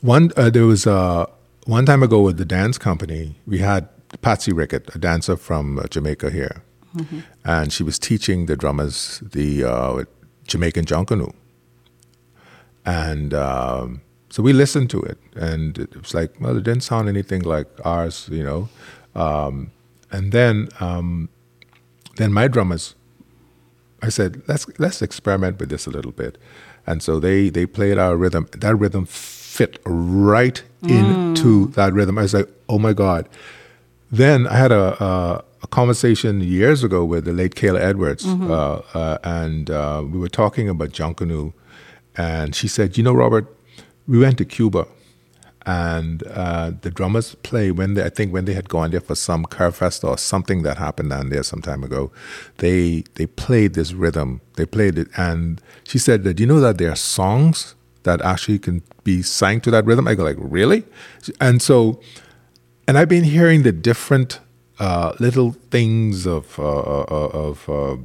one 0.00 0.30
uh, 0.36 0.48
there 0.48 0.64
was 0.64 0.86
uh, 0.86 1.26
one 1.66 1.84
time 1.84 2.02
ago 2.02 2.22
with 2.22 2.38
the 2.38 2.46
dance 2.46 2.78
company, 2.78 3.36
we 3.46 3.58
had 3.58 3.88
Patsy 4.22 4.50
Rickett, 4.52 4.94
a 4.94 4.98
dancer 4.98 5.36
from 5.36 5.78
uh, 5.78 5.82
Jamaica 5.88 6.30
here, 6.30 6.62
and 7.44 7.72
she 7.72 7.82
was 7.84 7.98
teaching 7.98 8.46
the 8.46 8.56
drummers 8.56 9.22
the 9.32 9.62
uh, 9.64 10.04
Jamaican 10.50 10.84
junkanoo, 10.84 11.32
and 12.84 13.32
um, 13.32 14.02
so 14.28 14.42
we 14.42 14.52
listened 14.52 14.90
to 14.90 15.00
it, 15.02 15.18
and 15.34 15.78
it 15.78 15.96
was 15.96 16.12
like, 16.12 16.40
well, 16.40 16.56
it 16.56 16.64
didn't 16.64 16.82
sound 16.82 17.08
anything 17.08 17.42
like 17.42 17.68
ours, 17.84 18.28
you 18.30 18.44
know. 18.44 18.68
Um, 19.14 19.70
and 20.10 20.32
then, 20.32 20.68
um, 20.80 21.28
then 22.16 22.32
my 22.32 22.48
drummers, 22.48 22.94
I 24.02 24.08
said, 24.08 24.42
let's 24.48 24.66
let's 24.78 25.02
experiment 25.02 25.58
with 25.60 25.68
this 25.68 25.86
a 25.86 25.90
little 25.90 26.12
bit, 26.12 26.38
and 26.86 27.02
so 27.02 27.20
they 27.20 27.48
they 27.50 27.66
played 27.66 27.98
our 27.98 28.16
rhythm. 28.16 28.48
That 28.52 28.76
rhythm 28.76 29.06
fit 29.06 29.78
right 29.84 30.62
into 30.82 31.66
that 31.78 31.92
rhythm. 31.92 32.18
I 32.18 32.22
was 32.22 32.34
like, 32.34 32.48
oh 32.68 32.78
my 32.78 32.92
god. 32.92 33.28
Then 34.10 34.46
I 34.46 34.56
had 34.56 34.72
a, 34.72 35.02
a, 35.02 35.44
a 35.62 35.66
conversation 35.68 36.40
years 36.40 36.82
ago 36.82 37.04
with 37.04 37.24
the 37.24 37.32
late 37.32 37.54
Kayla 37.54 37.80
Edwards, 37.80 38.26
uh, 38.26 38.82
uh, 38.94 39.18
and 39.22 39.70
uh, 39.70 40.04
we 40.10 40.18
were 40.18 40.28
talking 40.28 40.68
about 40.68 40.90
Junkanoo, 40.90 41.52
and 42.16 42.54
she 42.54 42.66
said, 42.68 42.98
"You 42.98 43.04
know, 43.04 43.12
Robert, 43.12 43.46
we 44.08 44.18
went 44.18 44.38
to 44.38 44.44
Cuba, 44.44 44.88
and 45.64 46.24
uh, 46.26 46.72
the 46.80 46.90
drummers 46.90 47.36
play 47.36 47.70
when 47.70 47.94
they, 47.94 48.04
I 48.04 48.08
think 48.08 48.32
when 48.32 48.46
they 48.46 48.54
had 48.54 48.68
gone 48.68 48.90
there 48.90 49.00
for 49.00 49.14
some 49.14 49.44
Carifesta 49.44 50.08
or 50.08 50.18
something 50.18 50.62
that 50.62 50.78
happened 50.78 51.10
down 51.10 51.28
there 51.28 51.44
some 51.44 51.62
time 51.62 51.84
ago, 51.84 52.10
they 52.58 53.04
they 53.14 53.26
played 53.26 53.74
this 53.74 53.92
rhythm. 53.92 54.40
They 54.56 54.66
played 54.66 54.98
it, 54.98 55.08
and 55.16 55.60
she 55.84 55.98
said 55.98 56.24
that 56.24 56.40
you 56.40 56.46
know 56.46 56.60
that 56.60 56.78
there 56.78 56.90
are 56.90 56.96
songs 56.96 57.76
that 58.02 58.20
actually 58.22 58.58
can 58.58 58.82
be 59.04 59.22
sang 59.22 59.60
to 59.60 59.70
that 59.70 59.84
rhythm. 59.84 60.08
I 60.08 60.14
go 60.14 60.24
like, 60.24 60.38
really? 60.38 60.84
And 61.40 61.60
so 61.60 62.00
and 62.90 62.98
I've 62.98 63.08
been 63.08 63.22
hearing 63.22 63.62
the 63.62 63.70
different 63.70 64.40
uh, 64.80 65.12
little 65.20 65.52
things 65.70 66.26
of 66.26 66.58
uh, 66.58 66.64
uh, 66.64 67.30
of 67.46 67.68
uh, 67.68 67.96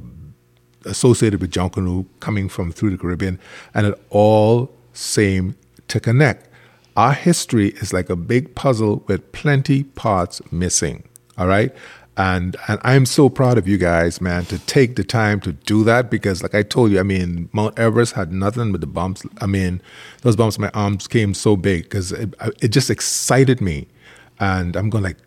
associated 0.84 1.40
with 1.40 1.50
Junkanoo 1.50 2.06
coming 2.20 2.48
from 2.48 2.70
through 2.70 2.90
the 2.90 2.96
Caribbean, 2.96 3.40
and 3.74 3.88
it 3.88 4.00
all 4.10 4.70
seem 4.92 5.56
to 5.88 5.98
connect. 5.98 6.48
Our 6.96 7.14
history 7.14 7.70
is 7.82 7.92
like 7.92 8.08
a 8.08 8.14
big 8.14 8.54
puzzle 8.54 9.02
with 9.08 9.32
plenty 9.32 9.82
parts 9.82 10.40
missing. 10.52 11.02
All 11.36 11.48
right. 11.48 11.74
And 12.16 12.54
and 12.68 12.78
I'm 12.84 13.06
so 13.06 13.28
proud 13.28 13.58
of 13.58 13.66
you 13.66 13.78
guys, 13.78 14.20
man, 14.20 14.44
to 14.44 14.58
take 14.66 14.94
the 14.94 15.02
time 15.02 15.40
to 15.40 15.52
do 15.52 15.82
that 15.82 16.12
because, 16.12 16.44
like 16.44 16.54
I 16.54 16.62
told 16.62 16.92
you, 16.92 17.00
I 17.00 17.02
mean, 17.02 17.48
Mount 17.52 17.76
Everest 17.76 18.12
had 18.12 18.32
nothing 18.32 18.70
but 18.70 18.82
the 18.82 18.86
bumps. 18.86 19.26
I 19.40 19.46
mean, 19.46 19.82
those 20.22 20.36
bumps, 20.36 20.60
my 20.60 20.70
arms 20.74 21.08
came 21.08 21.34
so 21.34 21.56
big 21.56 21.82
because 21.82 22.12
it, 22.12 22.34
it 22.62 22.68
just 22.68 22.88
excited 22.88 23.60
me, 23.60 23.88
and 24.38 24.76
I'm 24.76 24.90
going 24.90 25.04
like, 25.04 25.18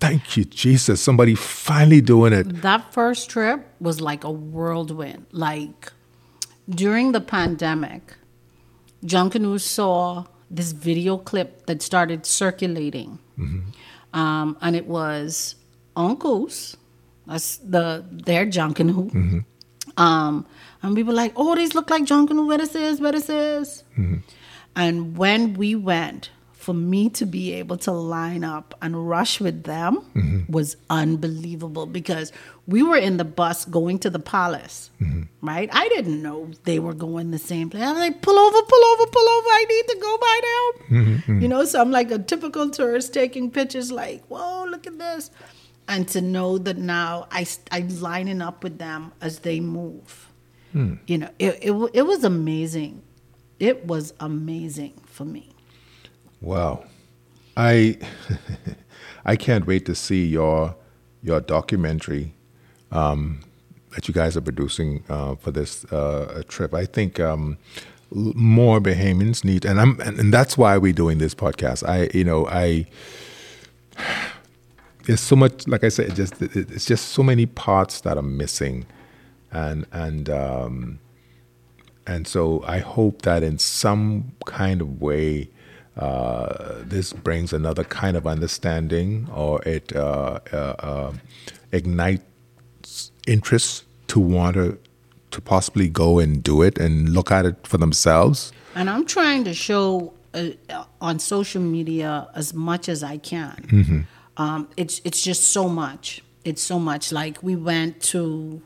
thank 0.00 0.36
you, 0.36 0.44
Jesus, 0.44 1.00
somebody 1.00 1.34
finally 1.34 2.00
doing 2.00 2.32
it. 2.32 2.62
That 2.62 2.92
first 2.92 3.30
trip 3.30 3.66
was 3.80 4.00
like 4.00 4.24
a 4.24 4.30
whirlwind. 4.30 5.26
Like 5.32 5.92
during 6.68 7.12
the 7.12 7.20
pandemic, 7.20 8.14
Junkanoo 9.04 9.60
saw 9.60 10.26
this 10.50 10.72
video 10.72 11.16
clip 11.16 11.66
that 11.66 11.82
started 11.82 12.26
circulating. 12.26 13.18
Um, 14.12 14.56
and 14.60 14.74
it 14.76 14.86
was 14.86 15.56
uncles, 15.94 16.76
that's 17.26 17.56
the 17.58 18.04
their 18.10 18.46
Junkanoo. 18.46 19.44
Um, 19.96 20.46
and 20.82 20.94
we 20.94 21.02
were 21.02 21.12
like, 21.12 21.32
oh, 21.36 21.54
these 21.54 21.74
look 21.74 21.90
like 21.90 22.04
Junkanoo, 22.04 22.46
where 22.46 22.58
this 22.58 22.74
is, 22.74 23.00
where 23.00 23.12
this 23.12 23.28
is. 23.28 23.82
And 24.74 25.16
when 25.16 25.54
we 25.54 25.74
went, 25.74 26.30
for 26.66 26.74
me 26.74 27.08
to 27.08 27.24
be 27.24 27.52
able 27.52 27.76
to 27.76 27.92
line 27.92 28.42
up 28.42 28.74
and 28.82 29.08
rush 29.08 29.40
with 29.40 29.62
them 29.62 29.98
mm-hmm. 30.16 30.52
was 30.52 30.76
unbelievable 30.90 31.86
because 31.86 32.32
we 32.66 32.82
were 32.82 32.96
in 32.96 33.18
the 33.18 33.24
bus 33.24 33.64
going 33.66 34.00
to 34.00 34.10
the 34.10 34.18
palace, 34.18 34.90
mm-hmm. 35.00 35.22
right? 35.46 35.70
I 35.72 35.88
didn't 35.90 36.20
know 36.20 36.50
they 36.64 36.80
were 36.80 36.92
going 36.92 37.30
the 37.30 37.38
same 37.38 37.70
place. 37.70 37.84
I'm 37.84 37.94
like, 37.94 38.20
pull 38.20 38.36
over, 38.36 38.62
pull 38.62 38.84
over, 38.84 39.06
pull 39.06 39.28
over. 39.28 39.46
I 39.46 39.64
need 39.68 39.86
to 39.92 39.98
go 40.00 40.18
by 40.18 40.40
them. 40.42 40.88
Mm-hmm, 40.88 41.40
you 41.42 41.46
know, 41.46 41.64
so 41.64 41.80
I'm 41.80 41.92
like 41.92 42.10
a 42.10 42.18
typical 42.18 42.68
tourist 42.68 43.14
taking 43.14 43.48
pictures, 43.48 43.92
like, 43.92 44.26
whoa, 44.26 44.64
look 44.64 44.88
at 44.88 44.98
this. 44.98 45.30
And 45.86 46.08
to 46.08 46.20
know 46.20 46.58
that 46.58 46.78
now 46.78 47.28
I, 47.30 47.46
I'm 47.70 48.00
lining 48.00 48.42
up 48.42 48.64
with 48.64 48.78
them 48.78 49.12
as 49.20 49.38
they 49.38 49.60
move. 49.60 50.32
Hmm. 50.72 50.94
You 51.06 51.18
know, 51.18 51.30
it, 51.38 51.60
it, 51.62 51.90
it 51.94 52.02
was 52.02 52.24
amazing. 52.24 53.02
It 53.60 53.86
was 53.86 54.14
amazing 54.18 54.94
for 55.06 55.24
me. 55.24 55.55
Wow, 56.46 56.84
I 57.56 57.98
I 59.24 59.34
can't 59.34 59.66
wait 59.66 59.84
to 59.86 59.96
see 59.96 60.24
your 60.24 60.76
your 61.20 61.40
documentary 61.40 62.34
um, 62.92 63.40
that 63.92 64.06
you 64.06 64.14
guys 64.14 64.36
are 64.36 64.40
producing 64.40 65.02
uh, 65.08 65.34
for 65.34 65.50
this 65.50 65.84
uh, 65.86 66.44
trip. 66.46 66.72
I 66.72 66.84
think 66.84 67.18
um, 67.18 67.58
more 68.12 68.78
Bahamians 68.78 69.44
need, 69.44 69.64
and 69.64 69.80
I'm 69.80 69.98
and, 70.00 70.20
and 70.20 70.32
that's 70.32 70.56
why 70.56 70.78
we're 70.78 70.92
doing 70.92 71.18
this 71.18 71.34
podcast. 71.34 71.82
I 71.82 72.10
you 72.16 72.22
know 72.22 72.46
I 72.46 72.86
there's 75.06 75.20
so 75.20 75.34
much 75.34 75.66
like 75.66 75.82
I 75.82 75.88
said, 75.88 76.10
it 76.10 76.14
just 76.14 76.40
it, 76.40 76.54
it's 76.54 76.86
just 76.86 77.08
so 77.08 77.24
many 77.24 77.46
parts 77.46 78.02
that 78.02 78.16
are 78.16 78.22
missing, 78.22 78.86
and 79.50 79.84
and 79.90 80.30
um, 80.30 81.00
and 82.06 82.28
so 82.28 82.62
I 82.68 82.78
hope 82.78 83.22
that 83.22 83.42
in 83.42 83.58
some 83.58 84.30
kind 84.46 84.80
of 84.80 85.02
way, 85.02 85.50
uh, 85.96 86.74
this 86.82 87.12
brings 87.12 87.52
another 87.52 87.84
kind 87.84 88.16
of 88.16 88.26
understanding 88.26 89.28
or 89.32 89.62
it 89.62 89.94
uh, 89.96 90.40
uh, 90.52 90.56
uh, 90.56 91.12
ignites 91.72 93.10
interest 93.26 93.84
to 94.08 94.20
want 94.20 94.54
to, 94.54 94.78
to 95.30 95.40
possibly 95.40 95.88
go 95.88 96.18
and 96.18 96.42
do 96.42 96.62
it 96.62 96.78
and 96.78 97.10
look 97.10 97.30
at 97.30 97.46
it 97.46 97.66
for 97.66 97.78
themselves. 97.78 98.52
And 98.74 98.90
I'm 98.90 99.06
trying 99.06 99.44
to 99.44 99.54
show 99.54 100.12
uh, 100.34 100.50
on 101.00 101.18
social 101.18 101.62
media 101.62 102.28
as 102.34 102.52
much 102.52 102.88
as 102.88 103.02
I 103.02 103.16
can. 103.16 104.06
Um, 104.36 104.68
it's 104.76 105.00
it's 105.04 105.22
just 105.22 105.44
so 105.44 105.68
much. 105.68 106.22
It's 106.44 106.62
so 106.62 106.78
much. 106.78 107.10
Like 107.10 107.42
we 107.42 107.56
went 107.56 108.02
to 108.12 108.60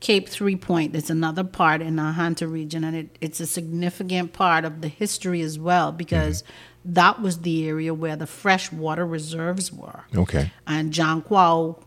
Cape 0.00 0.28
Three 0.28 0.56
Point. 0.56 0.92
There's 0.92 1.10
another 1.10 1.44
part 1.44 1.82
in 1.82 1.96
the 1.96 2.02
Ahanta 2.02 2.50
region, 2.50 2.84
and 2.84 2.96
it, 2.96 3.18
it's 3.20 3.38
a 3.40 3.46
significant 3.46 4.32
part 4.32 4.64
of 4.64 4.80
the 4.80 4.88
history 4.88 5.42
as 5.42 5.58
well 5.58 5.88
mm-hmm. 5.88 5.98
because 5.98 6.42
that 6.84 7.20
was 7.20 7.40
the 7.40 7.68
area 7.68 7.92
where 7.92 8.16
the 8.16 8.26
freshwater 8.26 9.06
reserves 9.06 9.70
were. 9.70 10.04
Okay. 10.16 10.52
and 10.66 10.92
John 10.92 11.22
Quao 11.22 11.82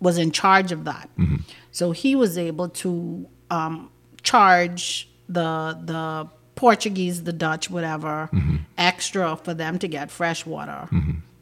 was 0.00 0.18
in 0.18 0.30
charge 0.30 0.72
of 0.72 0.84
that. 0.84 1.08
Mm-hmm. 1.18 1.36
So 1.72 1.92
he 1.92 2.14
was 2.14 2.36
able 2.38 2.68
to 2.68 3.26
um, 3.50 3.90
charge 4.22 5.08
the 5.28 5.78
the 5.82 6.28
Portuguese, 6.54 7.22
the 7.22 7.32
Dutch, 7.32 7.70
whatever, 7.70 8.28
mm-hmm. 8.32 8.56
extra 8.76 9.36
for 9.36 9.54
them 9.54 9.78
to 9.78 9.86
get 9.88 10.10
fresh 10.10 10.44
water, 10.44 10.88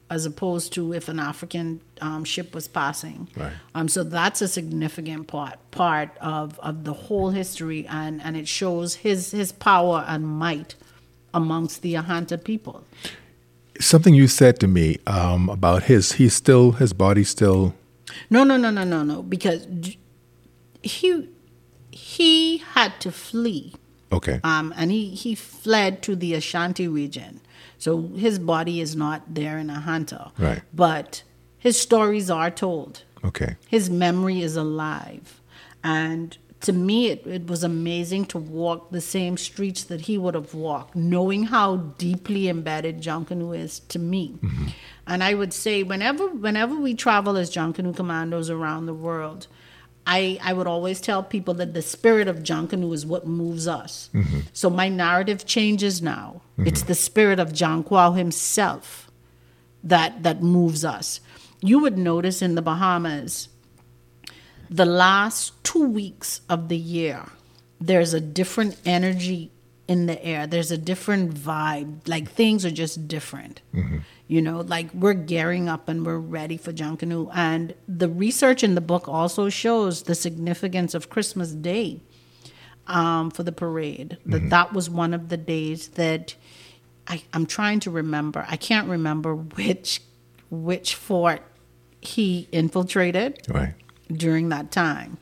as 0.08 0.24
opposed 0.24 0.72
to 0.74 0.92
if 0.92 1.08
an 1.08 1.18
African 1.18 1.80
um, 2.00 2.24
ship 2.24 2.54
was 2.54 2.68
passing. 2.68 3.28
Right. 3.36 3.52
Um, 3.74 3.88
so 3.88 4.04
that's 4.04 4.40
a 4.40 4.48
significant 4.48 5.26
part 5.26 5.58
part 5.70 6.10
of, 6.20 6.58
of 6.60 6.84
the 6.84 6.92
whole 6.92 7.30
history, 7.30 7.86
and, 7.88 8.22
and 8.22 8.36
it 8.36 8.48
shows 8.48 8.96
his 8.96 9.30
his 9.32 9.52
power 9.52 10.04
and 10.06 10.26
might 10.26 10.74
amongst 11.34 11.82
the 11.82 11.94
Ahanta 11.94 12.42
people. 12.42 12.84
Something 13.78 14.14
you 14.14 14.26
said 14.26 14.58
to 14.60 14.66
me 14.66 14.98
um, 15.06 15.50
about 15.50 15.82
his, 15.82 16.12
he's 16.12 16.34
still, 16.34 16.72
his 16.72 16.94
body 16.94 17.24
still, 17.24 17.74
No, 18.30 18.44
no, 18.44 18.56
no, 18.56 18.70
no, 18.70 18.84
no, 18.84 19.02
no. 19.02 19.22
Because 19.22 19.66
he 20.82 21.28
he 21.90 22.58
had 22.58 23.00
to 23.00 23.10
flee 23.10 23.74
Okay. 24.16 24.40
Um, 24.42 24.72
and 24.76 24.90
he, 24.90 25.10
he 25.10 25.34
fled 25.34 26.02
to 26.02 26.16
the 26.16 26.34
Ashanti 26.34 26.88
region. 26.88 27.40
So 27.78 28.08
his 28.08 28.38
body 28.38 28.80
is 28.80 28.96
not 28.96 29.34
there 29.34 29.58
in 29.58 29.68
Ahanta. 29.68 30.32
Right. 30.38 30.62
But 30.72 31.22
his 31.58 31.80
stories 31.80 32.30
are 32.30 32.50
told. 32.50 33.02
Okay. 33.24 33.56
His 33.68 33.90
memory 33.90 34.40
is 34.40 34.56
alive. 34.56 35.40
And 35.84 36.36
to 36.62 36.72
me, 36.72 37.08
it, 37.08 37.26
it 37.26 37.46
was 37.46 37.62
amazing 37.62 38.24
to 38.26 38.38
walk 38.38 38.90
the 38.90 39.00
same 39.00 39.36
streets 39.36 39.84
that 39.84 40.02
he 40.02 40.16
would 40.16 40.34
have 40.34 40.54
walked, 40.54 40.96
knowing 40.96 41.44
how 41.44 41.76
deeply 41.76 42.48
embedded 42.48 43.02
Junkanoo 43.02 43.56
is 43.56 43.80
to 43.80 43.98
me. 43.98 44.36
And 45.06 45.22
I 45.22 45.34
would 45.34 45.52
say, 45.52 45.82
whenever 45.82 46.28
whenever 46.28 46.74
we 46.74 46.94
travel 46.94 47.36
as 47.36 47.54
Junkanoo 47.54 47.94
commandos 47.94 48.50
around 48.50 48.86
the 48.86 48.94
world, 48.94 49.46
I, 50.06 50.38
I 50.42 50.52
would 50.52 50.68
always 50.68 51.00
tell 51.00 51.22
people 51.22 51.54
that 51.54 51.74
the 51.74 51.82
spirit 51.82 52.28
of 52.28 52.38
Junkanoo 52.38 52.94
is 52.94 53.04
what 53.04 53.26
moves 53.26 53.66
us. 53.66 54.08
Mm-hmm. 54.14 54.40
So 54.52 54.70
my 54.70 54.88
narrative 54.88 55.44
changes 55.44 56.00
now. 56.00 56.42
Mm-hmm. 56.52 56.68
It's 56.68 56.82
the 56.82 56.94
spirit 56.94 57.40
of 57.40 57.52
Jankwao 57.52 58.16
himself 58.16 59.10
that 59.82 60.22
that 60.22 60.42
moves 60.42 60.84
us. 60.84 61.20
You 61.60 61.80
would 61.80 61.98
notice 61.98 62.40
in 62.40 62.54
the 62.54 62.62
Bahamas, 62.62 63.48
the 64.70 64.86
last 64.86 65.52
two 65.64 65.88
weeks 65.88 66.40
of 66.48 66.68
the 66.68 66.76
year, 66.76 67.24
there's 67.80 68.14
a 68.14 68.20
different 68.20 68.76
energy 68.84 69.50
in 69.88 70.06
the 70.06 70.22
air. 70.24 70.46
There's 70.46 70.70
a 70.70 70.78
different 70.78 71.34
vibe. 71.34 72.08
Like 72.08 72.30
things 72.30 72.64
are 72.64 72.70
just 72.70 73.06
different. 73.08 73.60
You 74.28 74.42
know, 74.42 74.60
like 74.60 74.92
we're 74.92 75.14
gearing 75.14 75.68
up 75.68 75.88
and 75.88 76.04
we're 76.04 76.18
ready 76.18 76.56
for 76.56 76.72
Junkanoo. 76.72 77.30
And 77.34 77.74
the 77.86 78.08
research 78.08 78.64
in 78.64 78.74
the 78.74 78.80
book 78.80 79.06
also 79.08 79.48
shows 79.48 80.02
the 80.02 80.14
significance 80.16 80.94
of 80.94 81.08
Christmas 81.10 81.52
Day 81.52 82.00
um, 82.88 83.30
for 83.30 83.42
the 83.44 83.52
parade. 83.52 84.18
That 84.26 84.50
that 84.50 84.72
was 84.72 84.90
one 84.90 85.14
of 85.14 85.28
the 85.28 85.36
days 85.36 85.88
that 85.90 86.34
I, 87.06 87.22
I'm 87.32 87.46
trying 87.46 87.78
to 87.80 87.90
remember. 87.90 88.44
I 88.48 88.56
can't 88.56 88.88
remember 88.88 89.34
which 89.36 90.00
which 90.50 90.94
fort 90.96 91.42
he 92.00 92.48
infiltrated 92.52 93.46
Right. 93.48 93.74
during 94.12 94.48
that 94.50 94.70
time. 94.72 95.18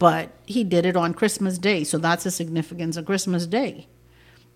But 0.00 0.30
he 0.46 0.64
did 0.64 0.86
it 0.86 0.96
on 0.96 1.12
Christmas 1.14 1.58
Day, 1.58 1.84
so 1.84 1.98
that's 1.98 2.24
the 2.24 2.30
significance 2.30 2.96
of 2.96 3.04
Christmas 3.06 3.46
Day. 3.46 3.86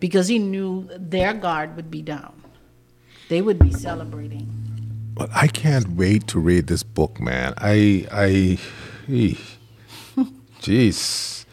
Because 0.01 0.29
he 0.29 0.39
knew 0.39 0.89
their 0.97 1.33
guard 1.33 1.77
would 1.77 1.91
be 1.91 2.03
down. 2.03 2.35
They 3.29 3.41
would 3.41 3.59
be 3.59 3.71
celebrating. 3.73 4.51
Well, 5.17 5.29
I 5.35 5.47
can't 5.47 5.91
wait 5.91 6.27
to 6.29 6.39
read 6.41 6.67
this 6.67 6.83
book, 6.83 7.21
man. 7.21 7.55
I, 7.59 8.07
I, 8.11 8.59
jeez. 10.61 11.45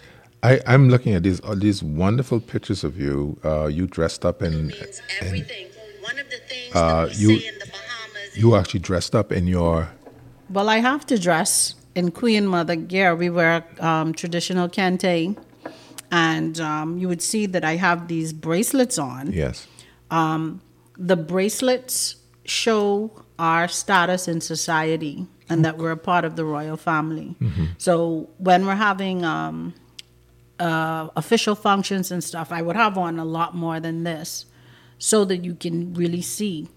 I, 0.44 0.60
I'm 0.66 0.90
looking 0.90 1.14
at 1.14 1.22
these 1.24 1.40
all 1.42 1.56
these 1.56 1.84
wonderful 1.84 2.40
pictures 2.40 2.84
of 2.84 3.00
you. 3.00 3.38
Uh, 3.46 3.68
you 3.68 3.86
dressed 3.86 4.26
up 4.26 4.42
in, 4.42 4.68
means 4.68 5.00
in 5.20 5.28
everything. 5.28 5.68
One 6.02 6.18
of 6.18 6.28
the 6.32 6.38
things 6.38 6.76
uh, 6.76 7.08
we 7.12 7.16
you- 7.18 7.40
say 7.40 7.48
in 7.48 7.60
the 7.60 7.66
Bahamas 7.68 8.38
you 8.38 8.56
actually 8.56 8.80
dressed 8.80 9.14
up 9.14 9.32
in 9.32 9.46
your 9.48 9.90
Well, 10.50 10.68
I 10.68 10.78
have 10.80 11.06
to 11.08 11.20
dress 11.20 11.76
in 11.94 12.10
Queen 12.12 12.48
Mother 12.48 12.76
gear. 12.76 13.16
We 13.16 13.30
wear 13.30 13.64
um, 13.80 14.14
traditional 14.14 14.68
kente. 14.68 15.38
And 16.12 16.60
um, 16.60 16.98
you 16.98 17.08
would 17.08 17.22
see 17.22 17.46
that 17.48 17.64
I 17.64 17.78
have 17.78 18.08
these 18.08 18.34
bracelets 18.34 18.98
on. 19.00 19.32
yes. 19.32 19.68
the 20.98 21.16
bracelets 21.16 22.18
show 22.46 23.24
our 23.40 23.68
status 23.68 24.28
in 24.28 24.42
society 24.42 25.26
and 25.50 25.64
that 25.66 25.78
we're 25.78 25.92
a 25.92 25.98
part 25.98 26.26
of 26.26 26.36
the 26.36 26.46
royal 26.46 26.78
family. 26.78 27.36
So 27.78 28.30
when 28.38 28.66
we're 28.66 28.76
having 28.76 29.24
um, 29.26 29.74
uh, 30.60 31.10
official 31.16 31.56
functions 31.56 32.12
and 32.12 32.24
stuff, 32.24 32.52
I 32.52 32.62
would 32.62 32.76
have 32.76 32.98
on 32.98 33.18
a 33.20 33.26
lot 33.26 33.56
more 33.56 33.80
than 33.80 34.04
this 34.04 34.46
so 34.98 35.26
that 35.26 35.44
you 35.44 35.56
can 35.56 35.94
really 35.94 36.22
see 36.22 36.68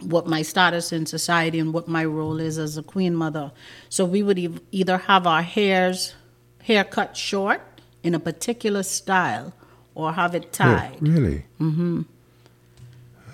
what 0.00 0.26
my 0.26 0.42
status 0.42 0.92
in 0.92 1.06
society 1.06 1.58
and 1.58 1.72
what 1.72 1.86
my 1.88 2.04
role 2.04 2.40
is 2.40 2.58
as 2.58 2.76
a 2.76 2.82
queen 2.82 3.14
mother. 3.14 3.52
So 3.88 4.04
we 4.04 4.22
would 4.22 4.38
ev- 4.38 4.60
either 4.72 4.98
have 4.98 5.26
our 5.26 5.42
hairs 5.42 6.14
hair 6.62 6.84
cut 6.84 7.16
short 7.16 7.62
in 8.02 8.14
a 8.14 8.20
particular 8.20 8.82
style 8.82 9.52
or 9.94 10.12
have 10.12 10.34
it 10.34 10.52
tied. 10.52 10.96
really? 11.00 11.44
Mm-hmm. 11.60 12.02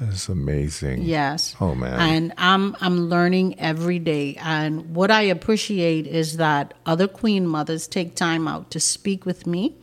That's 0.00 0.28
amazing. 0.28 1.02
Yes. 1.02 1.54
Oh, 1.60 1.74
man. 1.74 2.00
And 2.00 2.32
I'm 2.36 2.76
I'm 2.80 3.08
learning 3.08 3.60
every 3.60 3.98
day. 4.00 4.36
And 4.40 4.94
what 4.94 5.10
I 5.10 5.22
appreciate 5.22 6.06
is 6.06 6.36
that 6.38 6.74
other 6.84 7.06
queen 7.06 7.46
mothers 7.46 7.86
take 7.86 8.16
time 8.16 8.48
out 8.48 8.70
to 8.72 8.80
speak 8.80 9.24
with 9.24 9.46
me 9.46 9.76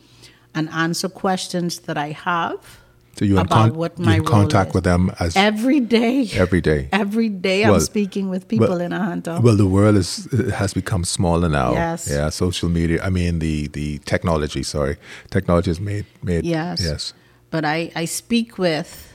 and 0.54 0.68
answer 0.68 1.08
questions 1.08 1.80
that 1.80 1.96
I 1.96 2.10
have 2.10 2.81
So 3.18 3.24
you 3.26 3.34
in, 3.34 3.40
about 3.46 3.70
con- 3.70 3.74
what 3.76 3.98
my 3.98 4.16
in 4.16 4.24
contact 4.24 4.70
is. 4.70 4.74
with 4.74 4.84
them 4.84 5.12
as 5.20 5.36
every 5.36 5.80
day. 5.80 6.28
every 6.32 6.60
day. 6.62 6.88
Every 6.92 7.28
day 7.28 7.64
Well, 7.64 7.74
I'm 7.74 7.80
speaking 7.80 8.30
with 8.30 8.48
people 8.48 8.68
well- 8.68 8.80
in 8.80 8.92
Ahanta. 8.92 9.40
Well, 9.42 9.56
the 9.56 9.66
world 9.66 9.96
is 9.96 10.28
has 10.54 10.72
become 10.74 11.04
smaller 11.04 11.48
now. 11.48 11.72
Yes. 11.72 12.08
Yeah, 12.10 12.30
social 12.30 12.68
media. 12.70 13.02
I 13.02 13.10
mean, 13.10 13.38
the 13.38 13.68
the 13.68 13.98
technology. 14.06 14.62
Sorry, 14.62 14.96
technology 15.30 15.70
has 15.70 15.80
made 15.80 16.06
made. 16.22 16.44
Yes. 16.44 16.80
Yes. 16.82 17.12
but 17.50 17.64
I, 17.66 17.92
I 17.94 18.06
speak 18.06 18.56
with 18.56 19.12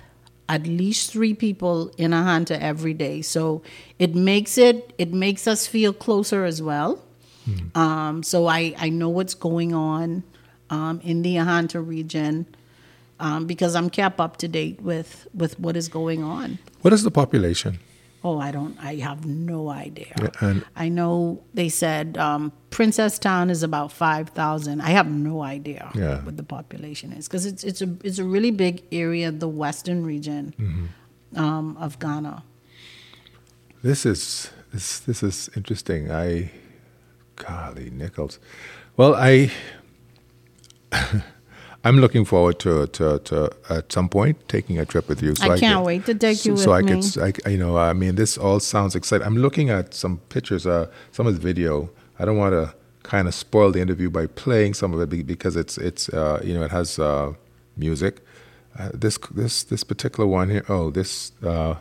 at 0.47 0.67
least 0.67 1.11
three 1.11 1.33
people 1.33 1.91
in 1.97 2.11
Ahanta 2.11 2.55
every 2.71 2.93
day 2.93 3.21
so 3.23 3.61
it 3.97 4.13
makes 4.15 4.57
it 4.57 4.93
it 4.97 5.11
makes 5.11 5.47
us 5.47 5.65
feel 5.67 5.91
closer 5.91 6.45
as 6.45 6.61
well 6.61 7.01
um, 7.75 8.21
so 8.23 8.45
I, 8.47 8.75
I 8.77 8.89
know 8.89 9.09
what's 9.09 9.33
going 9.33 9.73
on 9.73 10.23
um, 10.69 10.99
in 11.03 11.21
the 11.23 11.35
Ahanta 11.37 11.79
region 11.85 12.45
um, 13.19 13.45
because 13.47 13.75
I'm 13.75 13.89
kept 13.89 14.19
up 14.19 14.37
to 14.37 14.47
date 14.47 14.81
with 14.81 15.27
with 15.33 15.59
what 15.59 15.75
is 15.77 15.87
going 15.87 16.23
on 16.23 16.57
What 16.81 16.93
is 16.93 17.03
the 17.03 17.11
population? 17.11 17.79
oh 18.23 18.39
I 18.39 18.51
don't 18.51 18.75
I 18.83 18.95
have 18.95 19.25
no 19.25 19.69
idea 19.69 20.13
and- 20.41 20.63
I 20.75 20.89
know 20.89 21.41
they 21.53 21.69
said 21.69 22.17
um, 22.17 22.51
Princess 22.71 23.19
Town 23.19 23.49
is 23.49 23.63
about 23.63 23.91
five 23.91 24.29
thousand. 24.29 24.81
I 24.81 24.89
have 24.89 25.09
no 25.09 25.41
idea 25.43 25.91
Yeah. 25.95 26.23
what 26.25 26.35
the 26.37 26.43
population 26.43 27.13
is 27.13 27.27
because 27.27 27.45
it's 27.45 27.63
it's 27.63 27.81
a 27.81 27.89
it's 28.03 28.19
a 28.19 28.23
really 28.25 28.51
big 28.51 28.83
area, 28.91 29.31
the 29.31 29.47
western 29.47 30.03
region 30.05 30.53
Mm-hmm. 30.59 31.39
um, 31.39 31.77
of 31.77 31.97
Ghana. 31.99 32.43
This 33.83 34.05
is 34.05 34.49
this 34.73 34.99
this 34.99 35.21
is 35.23 35.49
interesting. 35.55 36.11
I, 36.11 36.51
golly 37.35 37.89
nickels. 37.91 38.39
Well, 38.97 39.13
I. 39.15 39.51
I'm 41.87 41.97
looking 41.99 42.25
forward 42.25 42.59
to, 42.59 42.87
to, 42.87 43.19
to 43.19 43.49
at 43.69 43.91
some 43.91 44.09
point 44.09 44.35
taking 44.49 44.77
a 44.77 44.85
trip 44.85 45.07
with 45.07 45.21
you. 45.23 45.35
So 45.35 45.51
I 45.51 45.57
can't 45.57 45.77
could- 45.77 45.85
wait 45.85 46.05
to 46.05 46.15
take 46.15 46.37
so, 46.37 46.49
you 46.49 46.57
so 46.57 46.71
with 46.71 46.79
I 46.79 46.81
me. 46.93 47.01
could, 47.01 47.45
I 47.45 47.49
you 47.49 47.57
know, 47.57 47.77
I 47.77 47.93
mean, 47.93 48.15
this 48.15 48.37
all 48.37 48.59
sounds 48.59 48.93
exciting. 48.95 49.25
I'm 49.25 49.37
looking 49.37 49.69
at 49.69 49.93
some 49.93 50.17
pictures, 50.29 50.65
uh, 50.67 50.87
some 51.11 51.27
of 51.27 51.33
the 51.35 51.41
video. 51.41 51.89
I 52.19 52.25
don't 52.25 52.37
want 52.37 52.53
to 52.53 52.75
kind 53.03 53.27
of 53.27 53.33
spoil 53.33 53.71
the 53.71 53.79
interview 53.79 54.09
by 54.09 54.27
playing 54.27 54.73
some 54.73 54.93
of 54.93 54.99
it 55.01 55.25
because 55.25 55.55
it's 55.55 55.77
it's 55.77 56.09
uh, 56.09 56.41
you 56.43 56.53
know 56.53 56.63
it 56.63 56.71
has 56.71 56.99
uh, 56.99 57.33
music. 57.77 58.21
Uh, 58.77 58.89
this 58.93 59.17
this 59.31 59.63
this 59.63 59.83
particular 59.83 60.27
one 60.27 60.49
here. 60.49 60.65
Oh, 60.67 60.89
this 60.91 61.31
uh, 61.43 61.75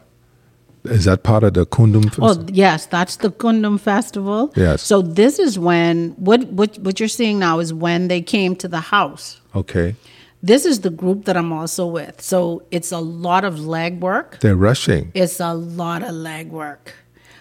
is 0.90 1.04
that 1.04 1.22
part 1.22 1.44
of 1.44 1.54
the 1.54 1.66
Kundum? 1.66 2.04
Festival? 2.04 2.30
Oh 2.30 2.46
yes, 2.52 2.86
that's 2.86 3.16
the 3.16 3.30
Kundum 3.30 3.78
festival. 3.78 4.52
Yes. 4.56 4.82
So 4.82 5.02
this 5.02 5.38
is 5.38 5.58
when 5.58 6.10
what 6.12 6.44
what 6.48 6.78
what 6.78 6.98
you're 7.00 7.08
seeing 7.08 7.38
now 7.38 7.58
is 7.58 7.72
when 7.72 8.08
they 8.08 8.20
came 8.22 8.56
to 8.56 8.68
the 8.68 8.80
house. 8.80 9.40
Okay, 9.54 9.94
This 10.42 10.64
is 10.66 10.80
the 10.80 10.90
group 10.90 11.24
that 11.24 11.36
I'm 11.36 11.52
also 11.52 11.86
with. 11.86 12.20
So 12.20 12.62
it's 12.70 12.92
a 12.92 12.98
lot 13.00 13.44
of 13.44 13.58
leg 13.58 14.00
work. 14.00 14.38
they're 14.40 14.56
rushing. 14.56 15.10
It's 15.14 15.40
a 15.40 15.54
lot 15.54 16.02
of 16.02 16.14
leg 16.14 16.50
work, 16.50 16.94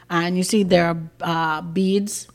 and 0.10 0.38
you 0.38 0.44
see 0.44 0.64
there 0.64 0.88
are 0.88 1.00
uh, 1.22 1.62
beads, 1.62 2.28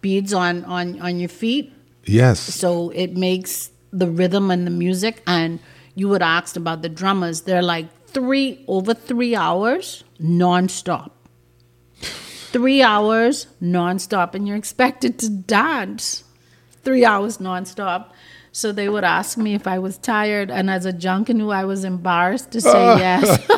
beads 0.00 0.32
on 0.34 0.64
on 0.64 1.00
on 1.00 1.18
your 1.20 1.28
feet. 1.28 1.72
Yes. 2.04 2.40
So 2.40 2.90
it 2.90 3.16
makes 3.16 3.70
the 3.92 4.08
rhythm 4.08 4.50
and 4.50 4.66
the 4.66 4.70
music. 4.70 5.22
And 5.26 5.58
you 5.94 6.08
would 6.08 6.22
asked 6.22 6.56
about 6.56 6.82
the 6.82 6.88
drummers. 6.88 7.42
They're 7.42 7.62
like 7.62 7.86
three 8.08 8.64
over 8.66 8.94
three 8.94 9.36
hours 9.36 10.02
nonstop. 10.22 11.10
Three 12.52 12.82
hours 12.82 13.46
nonstop, 13.62 14.34
and 14.34 14.46
you're 14.48 14.56
expected 14.56 15.18
to 15.20 15.28
dance 15.28 16.24
three 16.82 17.04
hours 17.04 17.38
nonstop. 17.38 18.06
So 18.52 18.72
they 18.72 18.88
would 18.88 19.04
ask 19.04 19.38
me 19.38 19.54
if 19.54 19.68
I 19.68 19.78
was 19.78 19.96
tired, 19.98 20.50
and 20.50 20.68
as 20.68 20.84
a 20.84 20.92
Junkanoo, 20.92 21.54
I 21.54 21.64
was 21.64 21.84
embarrassed 21.84 22.50
to 22.52 22.60
say 22.60 22.72
yes. 22.98 23.46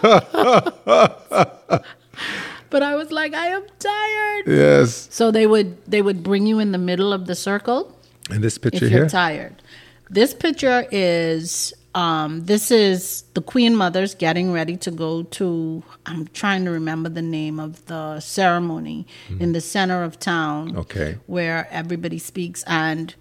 but 2.71 2.83
I 2.83 2.95
was 2.97 3.11
like, 3.11 3.33
I 3.35 3.47
am 3.49 3.63
tired. 3.79 4.45
Yes. 4.47 5.09
So 5.11 5.31
they 5.31 5.47
would 5.47 5.83
they 5.87 6.03
would 6.03 6.23
bring 6.23 6.47
you 6.47 6.59
in 6.59 6.73
the 6.73 6.79
middle 6.79 7.13
of 7.13 7.27
the 7.27 7.35
circle 7.35 7.97
And 8.31 8.43
this 8.45 8.57
if 8.57 8.63
picture 8.63 8.87
you're 8.87 8.91
here. 9.01 9.09
tired. 9.09 9.63
This 10.11 10.35
picture 10.35 10.87
is 10.91 11.73
um, 11.95 12.47
this 12.47 12.71
is 12.71 13.25
the 13.35 13.43
Queen 13.43 13.77
Mothers 13.77 14.15
getting 14.15 14.51
ready 14.53 14.77
to 14.79 14.91
go 14.91 15.25
to. 15.25 15.83
I'm 16.07 16.27
trying 16.29 16.65
to 16.65 16.71
remember 16.71 17.09
the 17.09 17.23
name 17.23 17.61
of 17.61 17.85
the 17.87 18.21
ceremony 18.21 19.07
in 19.39 19.53
the 19.53 19.61
center 19.61 20.03
of 20.03 20.19
town. 20.19 20.77
Okay. 20.77 21.19
where 21.27 21.69
everybody 21.71 22.19
speaks 22.19 22.65
and 22.67 23.15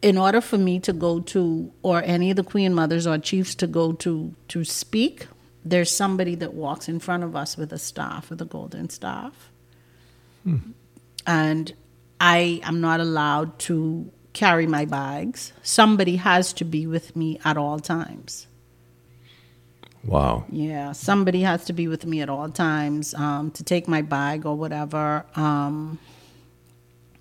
in 0.00 0.18
order 0.18 0.40
for 0.40 0.58
me 0.58 0.80
to 0.80 0.92
go 0.92 1.20
to, 1.20 1.70
or 1.82 2.02
any 2.04 2.30
of 2.30 2.36
the 2.36 2.42
queen 2.42 2.74
mothers 2.74 3.06
or 3.06 3.18
chiefs 3.18 3.54
to 3.54 3.66
go 3.68 3.92
to 3.92 4.34
to 4.48 4.64
speak, 4.64 5.28
there's 5.64 5.94
somebody 5.94 6.34
that 6.34 6.54
walks 6.54 6.88
in 6.88 6.98
front 6.98 7.22
of 7.22 7.36
us 7.36 7.56
with 7.56 7.72
a 7.72 7.78
staff, 7.78 8.28
with 8.30 8.40
a 8.42 8.44
golden 8.44 8.88
staff, 8.90 9.50
and 11.24 11.72
I 12.20 12.60
am 12.64 12.80
not 12.80 12.98
allowed 12.98 13.58
to 13.60 14.10
carry 14.32 14.66
my 14.66 14.84
bags. 14.84 15.52
Somebody 15.62 16.16
has 16.16 16.52
to 16.54 16.64
be 16.64 16.86
with 16.86 17.14
me 17.16 17.38
at 17.44 17.56
all 17.56 17.78
times. 17.80 18.46
Wow. 20.04 20.44
Yeah, 20.50 20.92
somebody 20.92 21.42
has 21.42 21.64
to 21.66 21.72
be 21.72 21.86
with 21.86 22.04
me 22.06 22.20
at 22.22 22.28
all 22.28 22.48
times 22.50 23.14
um, 23.14 23.50
to 23.52 23.62
take 23.62 23.86
my 23.86 24.02
bag 24.02 24.44
or 24.44 24.56
whatever. 24.56 25.24
Um, 25.36 25.98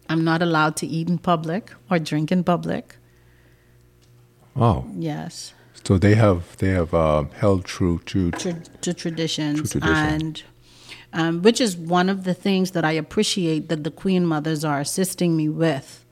I'm 0.10 0.24
not 0.24 0.42
allowed 0.42 0.76
to 0.78 0.88
eat 0.88 1.08
in 1.08 1.20
public 1.20 1.72
or 1.90 2.00
drink 2.00 2.32
in 2.32 2.44
public. 2.44 2.96
Wow. 4.56 4.86
Yes, 4.98 5.54
So 5.86 5.98
they 5.98 6.16
have 6.16 6.58
they 6.58 6.70
have 6.70 6.94
uh, 6.94 7.24
held 7.40 7.64
true 7.66 8.00
to 8.08 8.32
to, 8.32 8.54
to 8.82 8.94
traditions, 8.94 9.72
tradition. 9.72 9.96
and 9.96 10.44
um, 11.14 11.42
which 11.42 11.62
is 11.62 11.78
one 11.78 12.10
of 12.10 12.24
the 12.26 12.34
things 12.34 12.72
that 12.72 12.84
I 12.84 12.92
appreciate 12.94 13.70
that 13.70 13.84
the 13.84 13.92
Queen 13.92 14.26
Mothers 14.26 14.66
are 14.66 14.80
assisting 14.82 15.38
me 15.38 15.48
with, 15.50 16.04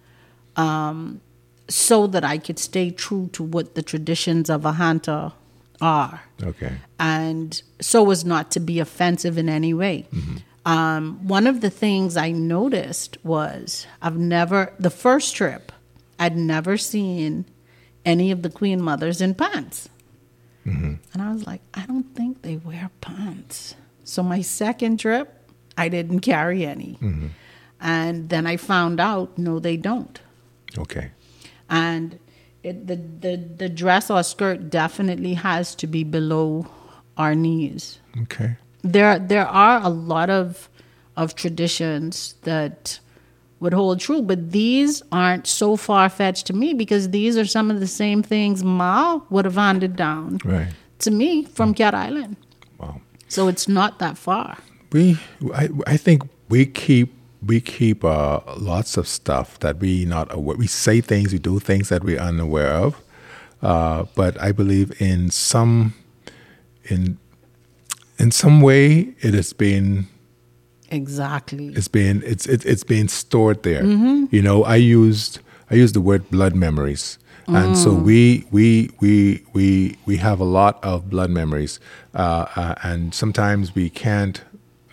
um, 0.59 1.21
so 1.69 2.07
that 2.07 2.23
I 2.23 2.37
could 2.37 2.59
stay 2.59 2.91
true 2.91 3.29
to 3.33 3.43
what 3.43 3.75
the 3.75 3.81
traditions 3.81 4.49
of 4.49 4.63
Ahanta 4.63 5.33
are. 5.81 6.21
okay. 6.43 6.73
and 6.99 7.61
so 7.79 8.11
as 8.11 8.25
not 8.25 8.51
to 8.51 8.59
be 8.59 8.79
offensive 8.79 9.37
in 9.37 9.47
any 9.47 9.73
way. 9.73 10.05
Um, 10.65 11.25
one 11.25 11.47
of 11.47 11.61
the 11.61 11.69
things 11.69 12.17
I 12.17 12.31
noticed 12.31 13.17
was 13.23 13.87
I've 14.01 14.17
never, 14.17 14.73
the 14.77 14.89
first 14.89 15.35
trip, 15.35 15.71
I'd 16.19 16.35
never 16.35 16.75
seen 16.77 17.45
any 18.03 18.29
of 18.31 18.41
the 18.41 18.49
queen 18.49 18.81
mothers 18.81 19.21
in 19.21 19.35
pants. 19.35 19.87
And 21.13 21.21
I 21.21 21.31
was 21.31 21.47
like, 21.47 21.61
I 21.73 21.85
don't 21.85 22.13
think 22.13 22.41
they 22.41 22.57
wear 22.57 22.91
pants. 23.01 23.75
So 24.03 24.21
my 24.21 24.41
second 24.41 24.99
trip, 24.99 25.49
I 25.77 25.87
didn't 25.89 26.19
carry 26.19 26.65
any. 26.65 26.99
And 27.79 28.29
then 28.29 28.45
I 28.45 28.57
found 28.57 28.99
out, 28.99 29.37
no, 29.37 29.59
they 29.59 29.77
don't 29.77 30.19
Okay. 30.77 31.11
and 31.69 32.19
it, 32.63 32.87
the, 32.87 32.95
the 32.95 33.37
the 33.57 33.69
dress 33.69 34.09
or 34.11 34.21
skirt 34.23 34.69
definitely 34.69 35.33
has 35.35 35.73
to 35.75 35.87
be 35.87 36.03
below 36.03 36.67
our 37.17 37.33
knees. 37.33 37.99
Okay. 38.23 38.57
There 38.83 39.17
there 39.17 39.47
are 39.47 39.81
a 39.81 39.89
lot 39.89 40.29
of 40.29 40.69
of 41.15 41.35
traditions 41.35 42.35
that 42.43 42.99
would 43.61 43.73
hold 43.73 43.99
true, 43.99 44.21
but 44.21 44.51
these 44.51 45.01
aren't 45.11 45.45
so 45.47 45.75
far 45.77 46.09
fetched 46.09 46.45
to 46.47 46.53
me 46.53 46.73
because 46.73 47.09
these 47.09 47.37
are 47.37 47.45
some 47.45 47.71
of 47.71 47.79
the 47.79 47.87
same 47.87 48.21
things 48.23 48.63
Ma 48.63 49.19
would 49.29 49.45
have 49.45 49.55
handed 49.55 49.95
down 49.95 50.37
Right. 50.45 50.73
to 50.99 51.11
me 51.11 51.43
from 51.45 51.73
Cat 51.73 51.93
Island. 51.93 52.35
Wow. 52.77 53.01
So 53.27 53.47
it's 53.49 53.67
not 53.67 53.99
that 53.99 54.17
far. 54.17 54.57
We 54.91 55.17
I 55.53 55.69
I 55.87 55.97
think 55.97 56.23
we 56.49 56.65
keep 56.65 57.13
we 57.45 57.61
keep 57.61 58.03
uh, 58.03 58.41
lots 58.57 58.97
of 58.97 59.07
stuff 59.07 59.59
that 59.59 59.77
we 59.79 60.05
not 60.05 60.33
aware. 60.33 60.57
We 60.57 60.67
say 60.67 61.01
things, 61.01 61.31
we 61.31 61.39
do 61.39 61.59
things 61.59 61.89
that 61.89 62.03
we're 62.03 62.19
unaware 62.19 62.71
of. 62.71 63.01
Uh, 63.61 64.05
but 64.15 64.39
I 64.41 64.51
believe 64.51 65.01
in 65.01 65.29
some 65.31 65.93
in 66.85 67.17
in 68.17 68.31
some 68.31 68.61
way 68.61 69.13
it 69.21 69.33
has 69.33 69.53
been 69.53 70.07
Exactly. 70.91 71.67
it's 71.75 71.87
been 71.87 72.23
it's 72.25 72.45
it's 72.47 72.65
it's 72.65 72.83
been 72.83 73.07
stored 73.07 73.63
there. 73.63 73.83
Mm-hmm. 73.83 74.25
You 74.31 74.41
know, 74.41 74.63
I 74.63 74.75
used 74.77 75.39
I 75.69 75.75
used 75.75 75.93
the 75.93 76.01
word 76.01 76.29
blood 76.31 76.55
memories, 76.55 77.19
and 77.47 77.77
so 77.77 77.91
Mm. 77.91 78.03
we 78.03 78.45
we 78.51 78.89
we 78.99 79.43
we 79.53 79.97
we 80.07 80.17
have 80.17 80.39
a 80.39 80.45
lot 80.45 80.83
of 80.83 81.09
blood 81.09 81.29
memories, 81.29 81.79
uh, 82.15 82.45
uh, 82.55 82.73
and 82.81 83.13
sometimes 83.13 83.75
we 83.75 83.89
can't 83.89 84.41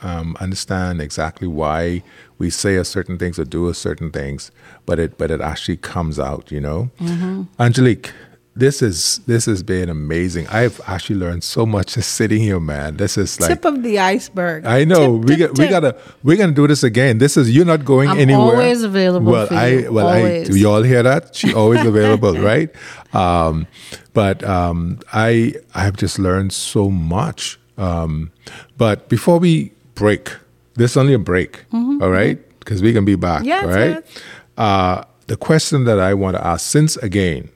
um, 0.07 0.37
understand 0.41 1.01
exactly 1.01 1.49
why 1.61 2.03
we 2.39 2.49
say 2.51 2.77
a 2.77 2.85
certain 2.85 3.17
things 3.19 3.39
or 3.39 3.45
do 3.45 3.69
a 3.69 3.75
certain 3.75 4.11
things, 4.11 4.51
but 4.87 4.97
it 4.99 5.11
but 5.19 5.29
it 5.31 5.41
actually 5.41 5.79
comes 5.93 6.17
out. 6.31 6.45
You 6.55 6.61
know, 6.67 6.81
Mm-hmm. 7.01 7.43
Angelique. 7.59 8.13
This 8.59 8.81
is 8.81 9.21
this 9.27 9.45
has 9.53 9.63
been 9.63 9.91
amazing. 9.91 10.47
I've 10.49 10.81
actually 10.87 11.19
learned 11.25 11.45
so 11.45 11.67
much 11.67 11.93
just 11.97 12.11
sitting 12.21 12.41
here, 12.41 12.59
man. 12.59 12.97
This 12.97 13.19
is 13.19 13.39
like 13.39 13.51
tip 13.51 13.65
of 13.67 13.83
the 13.83 13.99
iceberg. 13.99 14.65
I 14.65 14.85
know 14.85 15.21
Tip, 15.21 15.29
we 15.29 15.37
tip, 15.37 15.51
got, 15.51 15.59
we 15.59 15.69
gotta 15.69 15.93
we're 16.25 16.39
gonna 16.41 16.53
do 16.63 16.67
this 16.67 16.83
again. 16.83 17.19
This 17.19 17.37
is 17.37 17.51
you're 17.55 17.67
not 17.67 17.85
going 17.85 18.09
I'm 18.09 18.19
anywhere. 18.19 18.57
always 18.57 18.83
available 18.83 19.31
Well, 19.33 19.47
for 19.49 19.55
I 19.55 19.67
you. 19.85 19.93
well 19.93 20.09
Always. 20.09 20.49
I 20.49 20.53
do 20.53 20.57
y'all 20.59 20.83
hear 20.83 21.03
that? 21.03 21.37
She 21.37 21.53
always 21.53 21.85
available, 21.93 22.33
right? 22.51 22.71
Um, 23.13 23.67
but 24.15 24.43
um, 24.45 25.01
I 25.13 25.53
I 25.75 25.81
have 25.85 25.97
just 25.99 26.19
learned 26.19 26.55
so 26.55 26.89
much. 26.89 27.59
Um, 27.77 28.33
but 28.79 29.11
before 29.11 29.39
we 29.39 29.73
break, 29.97 30.31
this 30.75 30.93
is 30.93 30.97
only 30.97 31.15
a 31.15 31.19
break, 31.19 31.65
all 31.73 32.11
right? 32.11 32.39
Because 32.61 32.81
we 32.83 32.93
can 32.93 33.05
be 33.05 33.17
back, 33.17 33.41
Mm-hmm. 33.41 33.49
Yes, 33.49 33.65
right? 33.65 34.05
yes. 34.07 34.23
Uh, 34.57 35.05
the 35.27 35.37
question 35.37 35.85
that 35.85 35.99
I 35.99 36.15
want 36.15 36.37
to 36.37 36.47
ask, 36.47 36.65
since 36.67 36.97
again 36.99 37.49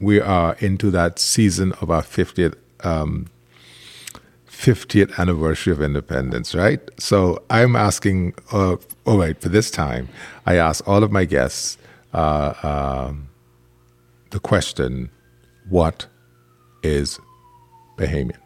we 0.00 0.20
are 0.20 0.54
into 0.60 0.90
that 0.92 1.18
season 1.18 1.72
of 1.80 1.90
our 1.90 2.02
50th 2.02 2.54
um, 2.84 3.26
50th 4.48 5.18
anniversary 5.18 5.72
of 5.72 5.82
independence, 5.82 6.54
right? 6.54 6.80
So 6.98 7.42
I'm 7.50 7.76
asking, 7.76 8.34
uh, 8.52 8.76
all 9.04 9.18
right, 9.18 9.38
for 9.40 9.50
this 9.50 9.70
time, 9.70 10.08
I 10.46 10.56
ask 10.56 10.86
all 10.88 11.02
of 11.04 11.10
my 11.12 11.24
guests 11.26 11.76
uh, 12.14 12.54
um, 13.08 13.28
the 14.30 14.40
question 14.40 15.10
what 15.68 16.06
is 16.82 17.18
Bahamian? 17.98 18.36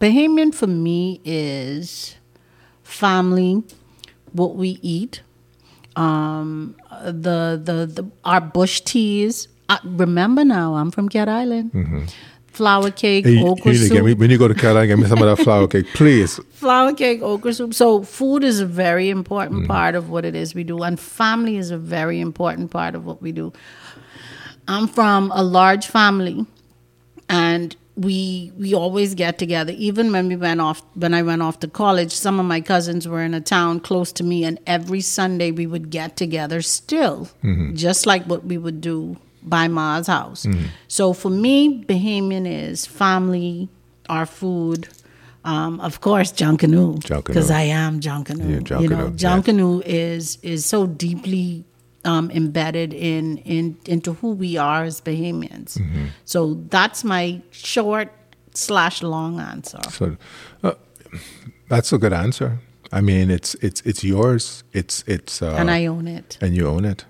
Bahamian 0.00 0.54
for 0.54 0.66
me 0.66 1.20
is 1.24 2.16
family, 2.82 3.62
what 4.32 4.54
we 4.56 4.78
eat, 4.82 5.22
um, 5.96 6.76
the, 7.04 7.60
the 7.62 7.86
the 7.86 8.10
our 8.24 8.40
bush 8.40 8.80
teas. 8.82 9.48
Uh, 9.68 9.78
remember 9.84 10.44
now, 10.44 10.74
I'm 10.74 10.90
from 10.90 11.08
Cat 11.08 11.28
Island. 11.28 12.12
Flour 12.48 12.90
cake, 12.90 13.26
Hey, 13.26 13.42
okra 13.42 13.72
to 13.72 13.78
soup. 13.78 14.18
when 14.18 14.30
you 14.30 14.38
go 14.38 14.48
to 14.48 14.54
Carolina, 14.54 14.86
get 14.86 14.98
me 14.98 15.06
some 15.06 15.20
of 15.22 15.26
that 15.36 15.44
flour 15.44 15.66
cake, 15.68 15.86
please. 15.92 16.40
flour 16.52 16.94
cake, 16.94 17.20
okra 17.20 17.52
soup. 17.52 17.74
So 17.74 18.02
food 18.02 18.42
is 18.44 18.60
a 18.60 18.66
very 18.66 19.10
important 19.10 19.60
Mm-hmm. 19.60 19.66
part 19.66 19.94
of 19.94 20.08
what 20.08 20.24
it 20.24 20.34
is 20.34 20.54
we 20.54 20.64
do, 20.64 20.82
and 20.82 20.98
family 20.98 21.56
is 21.58 21.70
a 21.70 21.76
very 21.78 22.18
important 22.20 22.70
part 22.70 22.94
of 22.94 23.04
what 23.04 23.20
we 23.20 23.32
do. 23.32 23.52
I'm 24.68 24.88
from 24.88 25.30
a 25.34 25.42
large 25.42 25.86
family, 25.86 26.46
and 27.28 27.76
we 27.96 28.52
we 28.58 28.74
always 28.74 29.14
get 29.14 29.38
together. 29.38 29.72
Even 29.76 30.12
when 30.12 30.28
we 30.28 30.36
went 30.36 30.60
off, 30.60 30.82
when 30.94 31.14
I 31.14 31.22
went 31.22 31.42
off 31.42 31.60
to 31.60 31.68
college, 31.68 32.12
some 32.12 32.38
of 32.38 32.46
my 32.46 32.60
cousins 32.60 33.08
were 33.08 33.22
in 33.22 33.32
a 33.34 33.40
town 33.40 33.80
close 33.80 34.12
to 34.12 34.24
me, 34.24 34.44
and 34.44 34.58
every 34.66 35.00
Sunday 35.00 35.50
we 35.50 35.66
would 35.66 35.90
get 35.90 36.16
together 36.16 36.60
still, 36.62 37.28
just 37.74 38.06
like 38.06 38.24
what 38.24 38.44
we 38.44 38.58
would 38.58 38.80
do 38.80 39.16
by 39.42 39.68
Ma's 39.68 40.06
house. 40.08 40.46
So 40.88 41.12
for 41.12 41.30
me, 41.30 41.84
Bahamian 41.84 42.46
is 42.46 42.84
family, 42.84 43.68
our 44.08 44.26
food. 44.26 44.88
Um, 45.44 45.78
of 45.80 46.00
course, 46.00 46.32
Junkanoo, 46.32 46.98
Junkanoo. 46.98 47.24
because 47.24 47.52
I 47.52 47.62
am 47.62 48.00
Junkanoo. 48.00 48.68
Yeah, 48.68 48.80
you 48.80 48.88
know, 48.88 49.10
Junkanoo, 49.10 49.80
yeah. 49.86 49.94
Is 49.94 50.38
is 50.42 50.66
so 50.66 50.86
deeply 50.88 51.64
um, 52.06 52.30
embedded 52.30 52.92
in 52.94 53.38
in 53.38 53.76
into 53.86 54.12
who 54.20 54.30
we 54.32 54.56
are 54.58 54.84
as 54.84 55.00
Bahamians. 55.00 55.76
Mm-hmm. 55.78 56.06
So 56.24 56.54
that's 56.70 57.04
my 57.04 57.40
short 57.50 58.08
slash 58.54 59.02
long 59.02 59.40
answer. 59.40 59.80
So 59.90 60.16
uh, 60.62 60.72
that's 61.68 61.92
a 61.92 61.98
good 61.98 62.12
answer. 62.12 62.58
I 62.92 63.00
mean, 63.00 63.30
it's 63.30 63.54
it's 63.62 63.80
it's 63.84 64.02
yours. 64.04 64.64
It's 64.72 65.04
it's 65.06 65.42
uh, 65.42 65.56
and 65.58 65.70
I 65.70 65.86
own 65.86 66.06
it. 66.08 66.38
and 66.40 66.54
you 66.56 66.66
own 66.68 66.84
it. 66.84 67.04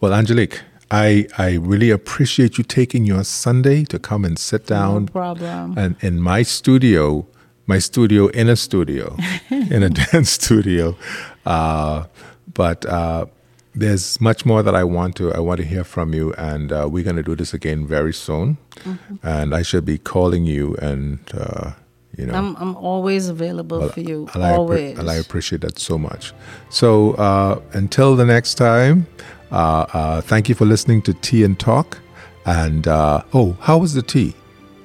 Well, 0.00 0.12
Angelique, 0.14 0.60
I 0.90 1.26
I 1.38 1.54
really 1.54 1.90
appreciate 1.90 2.58
you 2.58 2.64
taking 2.64 3.06
your 3.06 3.24
Sunday 3.24 3.84
to 3.84 3.98
come 3.98 4.24
and 4.26 4.38
sit 4.38 4.66
down 4.66 5.04
No 5.06 5.12
problem. 5.12 5.74
and 5.78 5.96
in 6.02 6.20
my 6.20 6.44
studio, 6.44 7.26
my 7.66 7.80
studio 7.80 8.28
in 8.28 8.48
a 8.48 8.56
studio, 8.56 9.16
in 9.50 9.82
a 9.82 9.88
dance 9.90 10.30
studio. 10.30 10.94
Uh, 11.44 12.04
but 12.54 12.86
uh, 12.86 13.26
there's 13.76 14.20
much 14.20 14.46
more 14.46 14.62
that 14.62 14.74
I 14.74 14.84
want 14.84 15.16
to 15.16 15.32
I 15.32 15.38
want 15.38 15.60
to 15.60 15.66
hear 15.66 15.84
from 15.84 16.14
you, 16.14 16.32
and 16.34 16.72
uh, 16.72 16.88
we're 16.90 17.04
going 17.04 17.16
to 17.16 17.22
do 17.22 17.36
this 17.36 17.52
again 17.54 17.86
very 17.86 18.12
soon. 18.12 18.56
And 19.22 19.54
I 19.54 19.62
should 19.62 19.84
be 19.84 19.98
calling 19.98 20.44
you, 20.46 20.74
and 20.76 21.18
uh, 21.34 21.72
you 22.16 22.26
know. 22.26 22.34
I'm 22.34 22.56
I'm 22.56 22.76
always 22.76 23.28
available 23.28 23.88
for 23.88 24.00
you. 24.00 24.28
And 24.34 24.42
I, 24.42 24.52
always. 24.52 24.98
and 24.98 25.10
I 25.10 25.14
appreciate 25.14 25.60
that 25.60 25.78
so 25.78 25.98
much. 25.98 26.32
So 26.70 27.12
uh, 27.14 27.60
until 27.72 28.16
the 28.16 28.24
next 28.24 28.54
time, 28.54 29.06
uh, 29.52 29.86
uh, 29.92 30.20
thank 30.22 30.48
you 30.48 30.54
for 30.54 30.64
listening 30.64 31.02
to 31.02 31.14
Tea 31.14 31.44
and 31.44 31.58
Talk. 31.58 31.98
And 32.46 32.88
uh, 32.88 33.22
oh, 33.34 33.56
how 33.60 33.78
was 33.78 33.94
the 33.94 34.02
tea? 34.02 34.34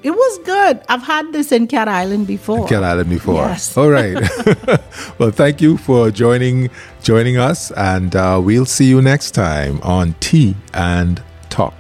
It 0.04 0.12
was 0.12 0.40
good. 0.40 0.82
I've 0.90 1.04
had 1.04 1.32
this 1.32 1.52
in 1.52 1.68
Cat 1.68 1.88
Island 1.88 2.26
before. 2.26 2.68
Cat 2.68 2.84
Island 2.84 3.10
before. 3.10 3.36
Yes. 3.36 3.78
All 3.78 3.90
right. 3.90 4.16
well, 5.20 5.30
thank 5.30 5.62
you 5.62 5.78
for 5.78 6.10
joining 6.10 6.72
joining 7.04 7.38
us, 7.38 7.72
and 7.72 8.16
uh, 8.16 8.42
we'll 8.44 8.66
see 8.66 8.86
you 8.86 9.00
next 9.02 9.32
time 9.32 9.80
on 9.82 10.16
Tea 10.20 10.56
and 10.74 11.22
Talk. 11.50 11.76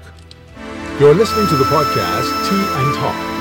You're 0.99 1.15
listening 1.15 1.47
to 1.47 1.55
the 1.55 1.63
podcast 1.63 2.49
Tea 2.49 2.63
and 2.77 2.95
Talk. 2.95 3.31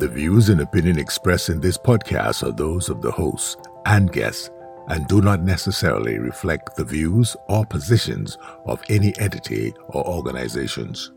The 0.00 0.08
views 0.08 0.48
and 0.48 0.60
opinion 0.60 0.98
expressed 0.98 1.48
in 1.48 1.60
this 1.60 1.78
podcast 1.78 2.42
are 2.42 2.52
those 2.52 2.88
of 2.88 3.02
the 3.02 3.10
hosts 3.12 3.56
and 3.86 4.12
guests 4.12 4.50
and 4.88 5.06
do 5.06 5.20
not 5.20 5.42
necessarily 5.42 6.18
reflect 6.18 6.74
the 6.76 6.84
views 6.84 7.36
or 7.48 7.64
positions 7.64 8.36
of 8.66 8.82
any 8.88 9.16
entity 9.18 9.74
or 9.88 10.04
organizations. 10.06 11.12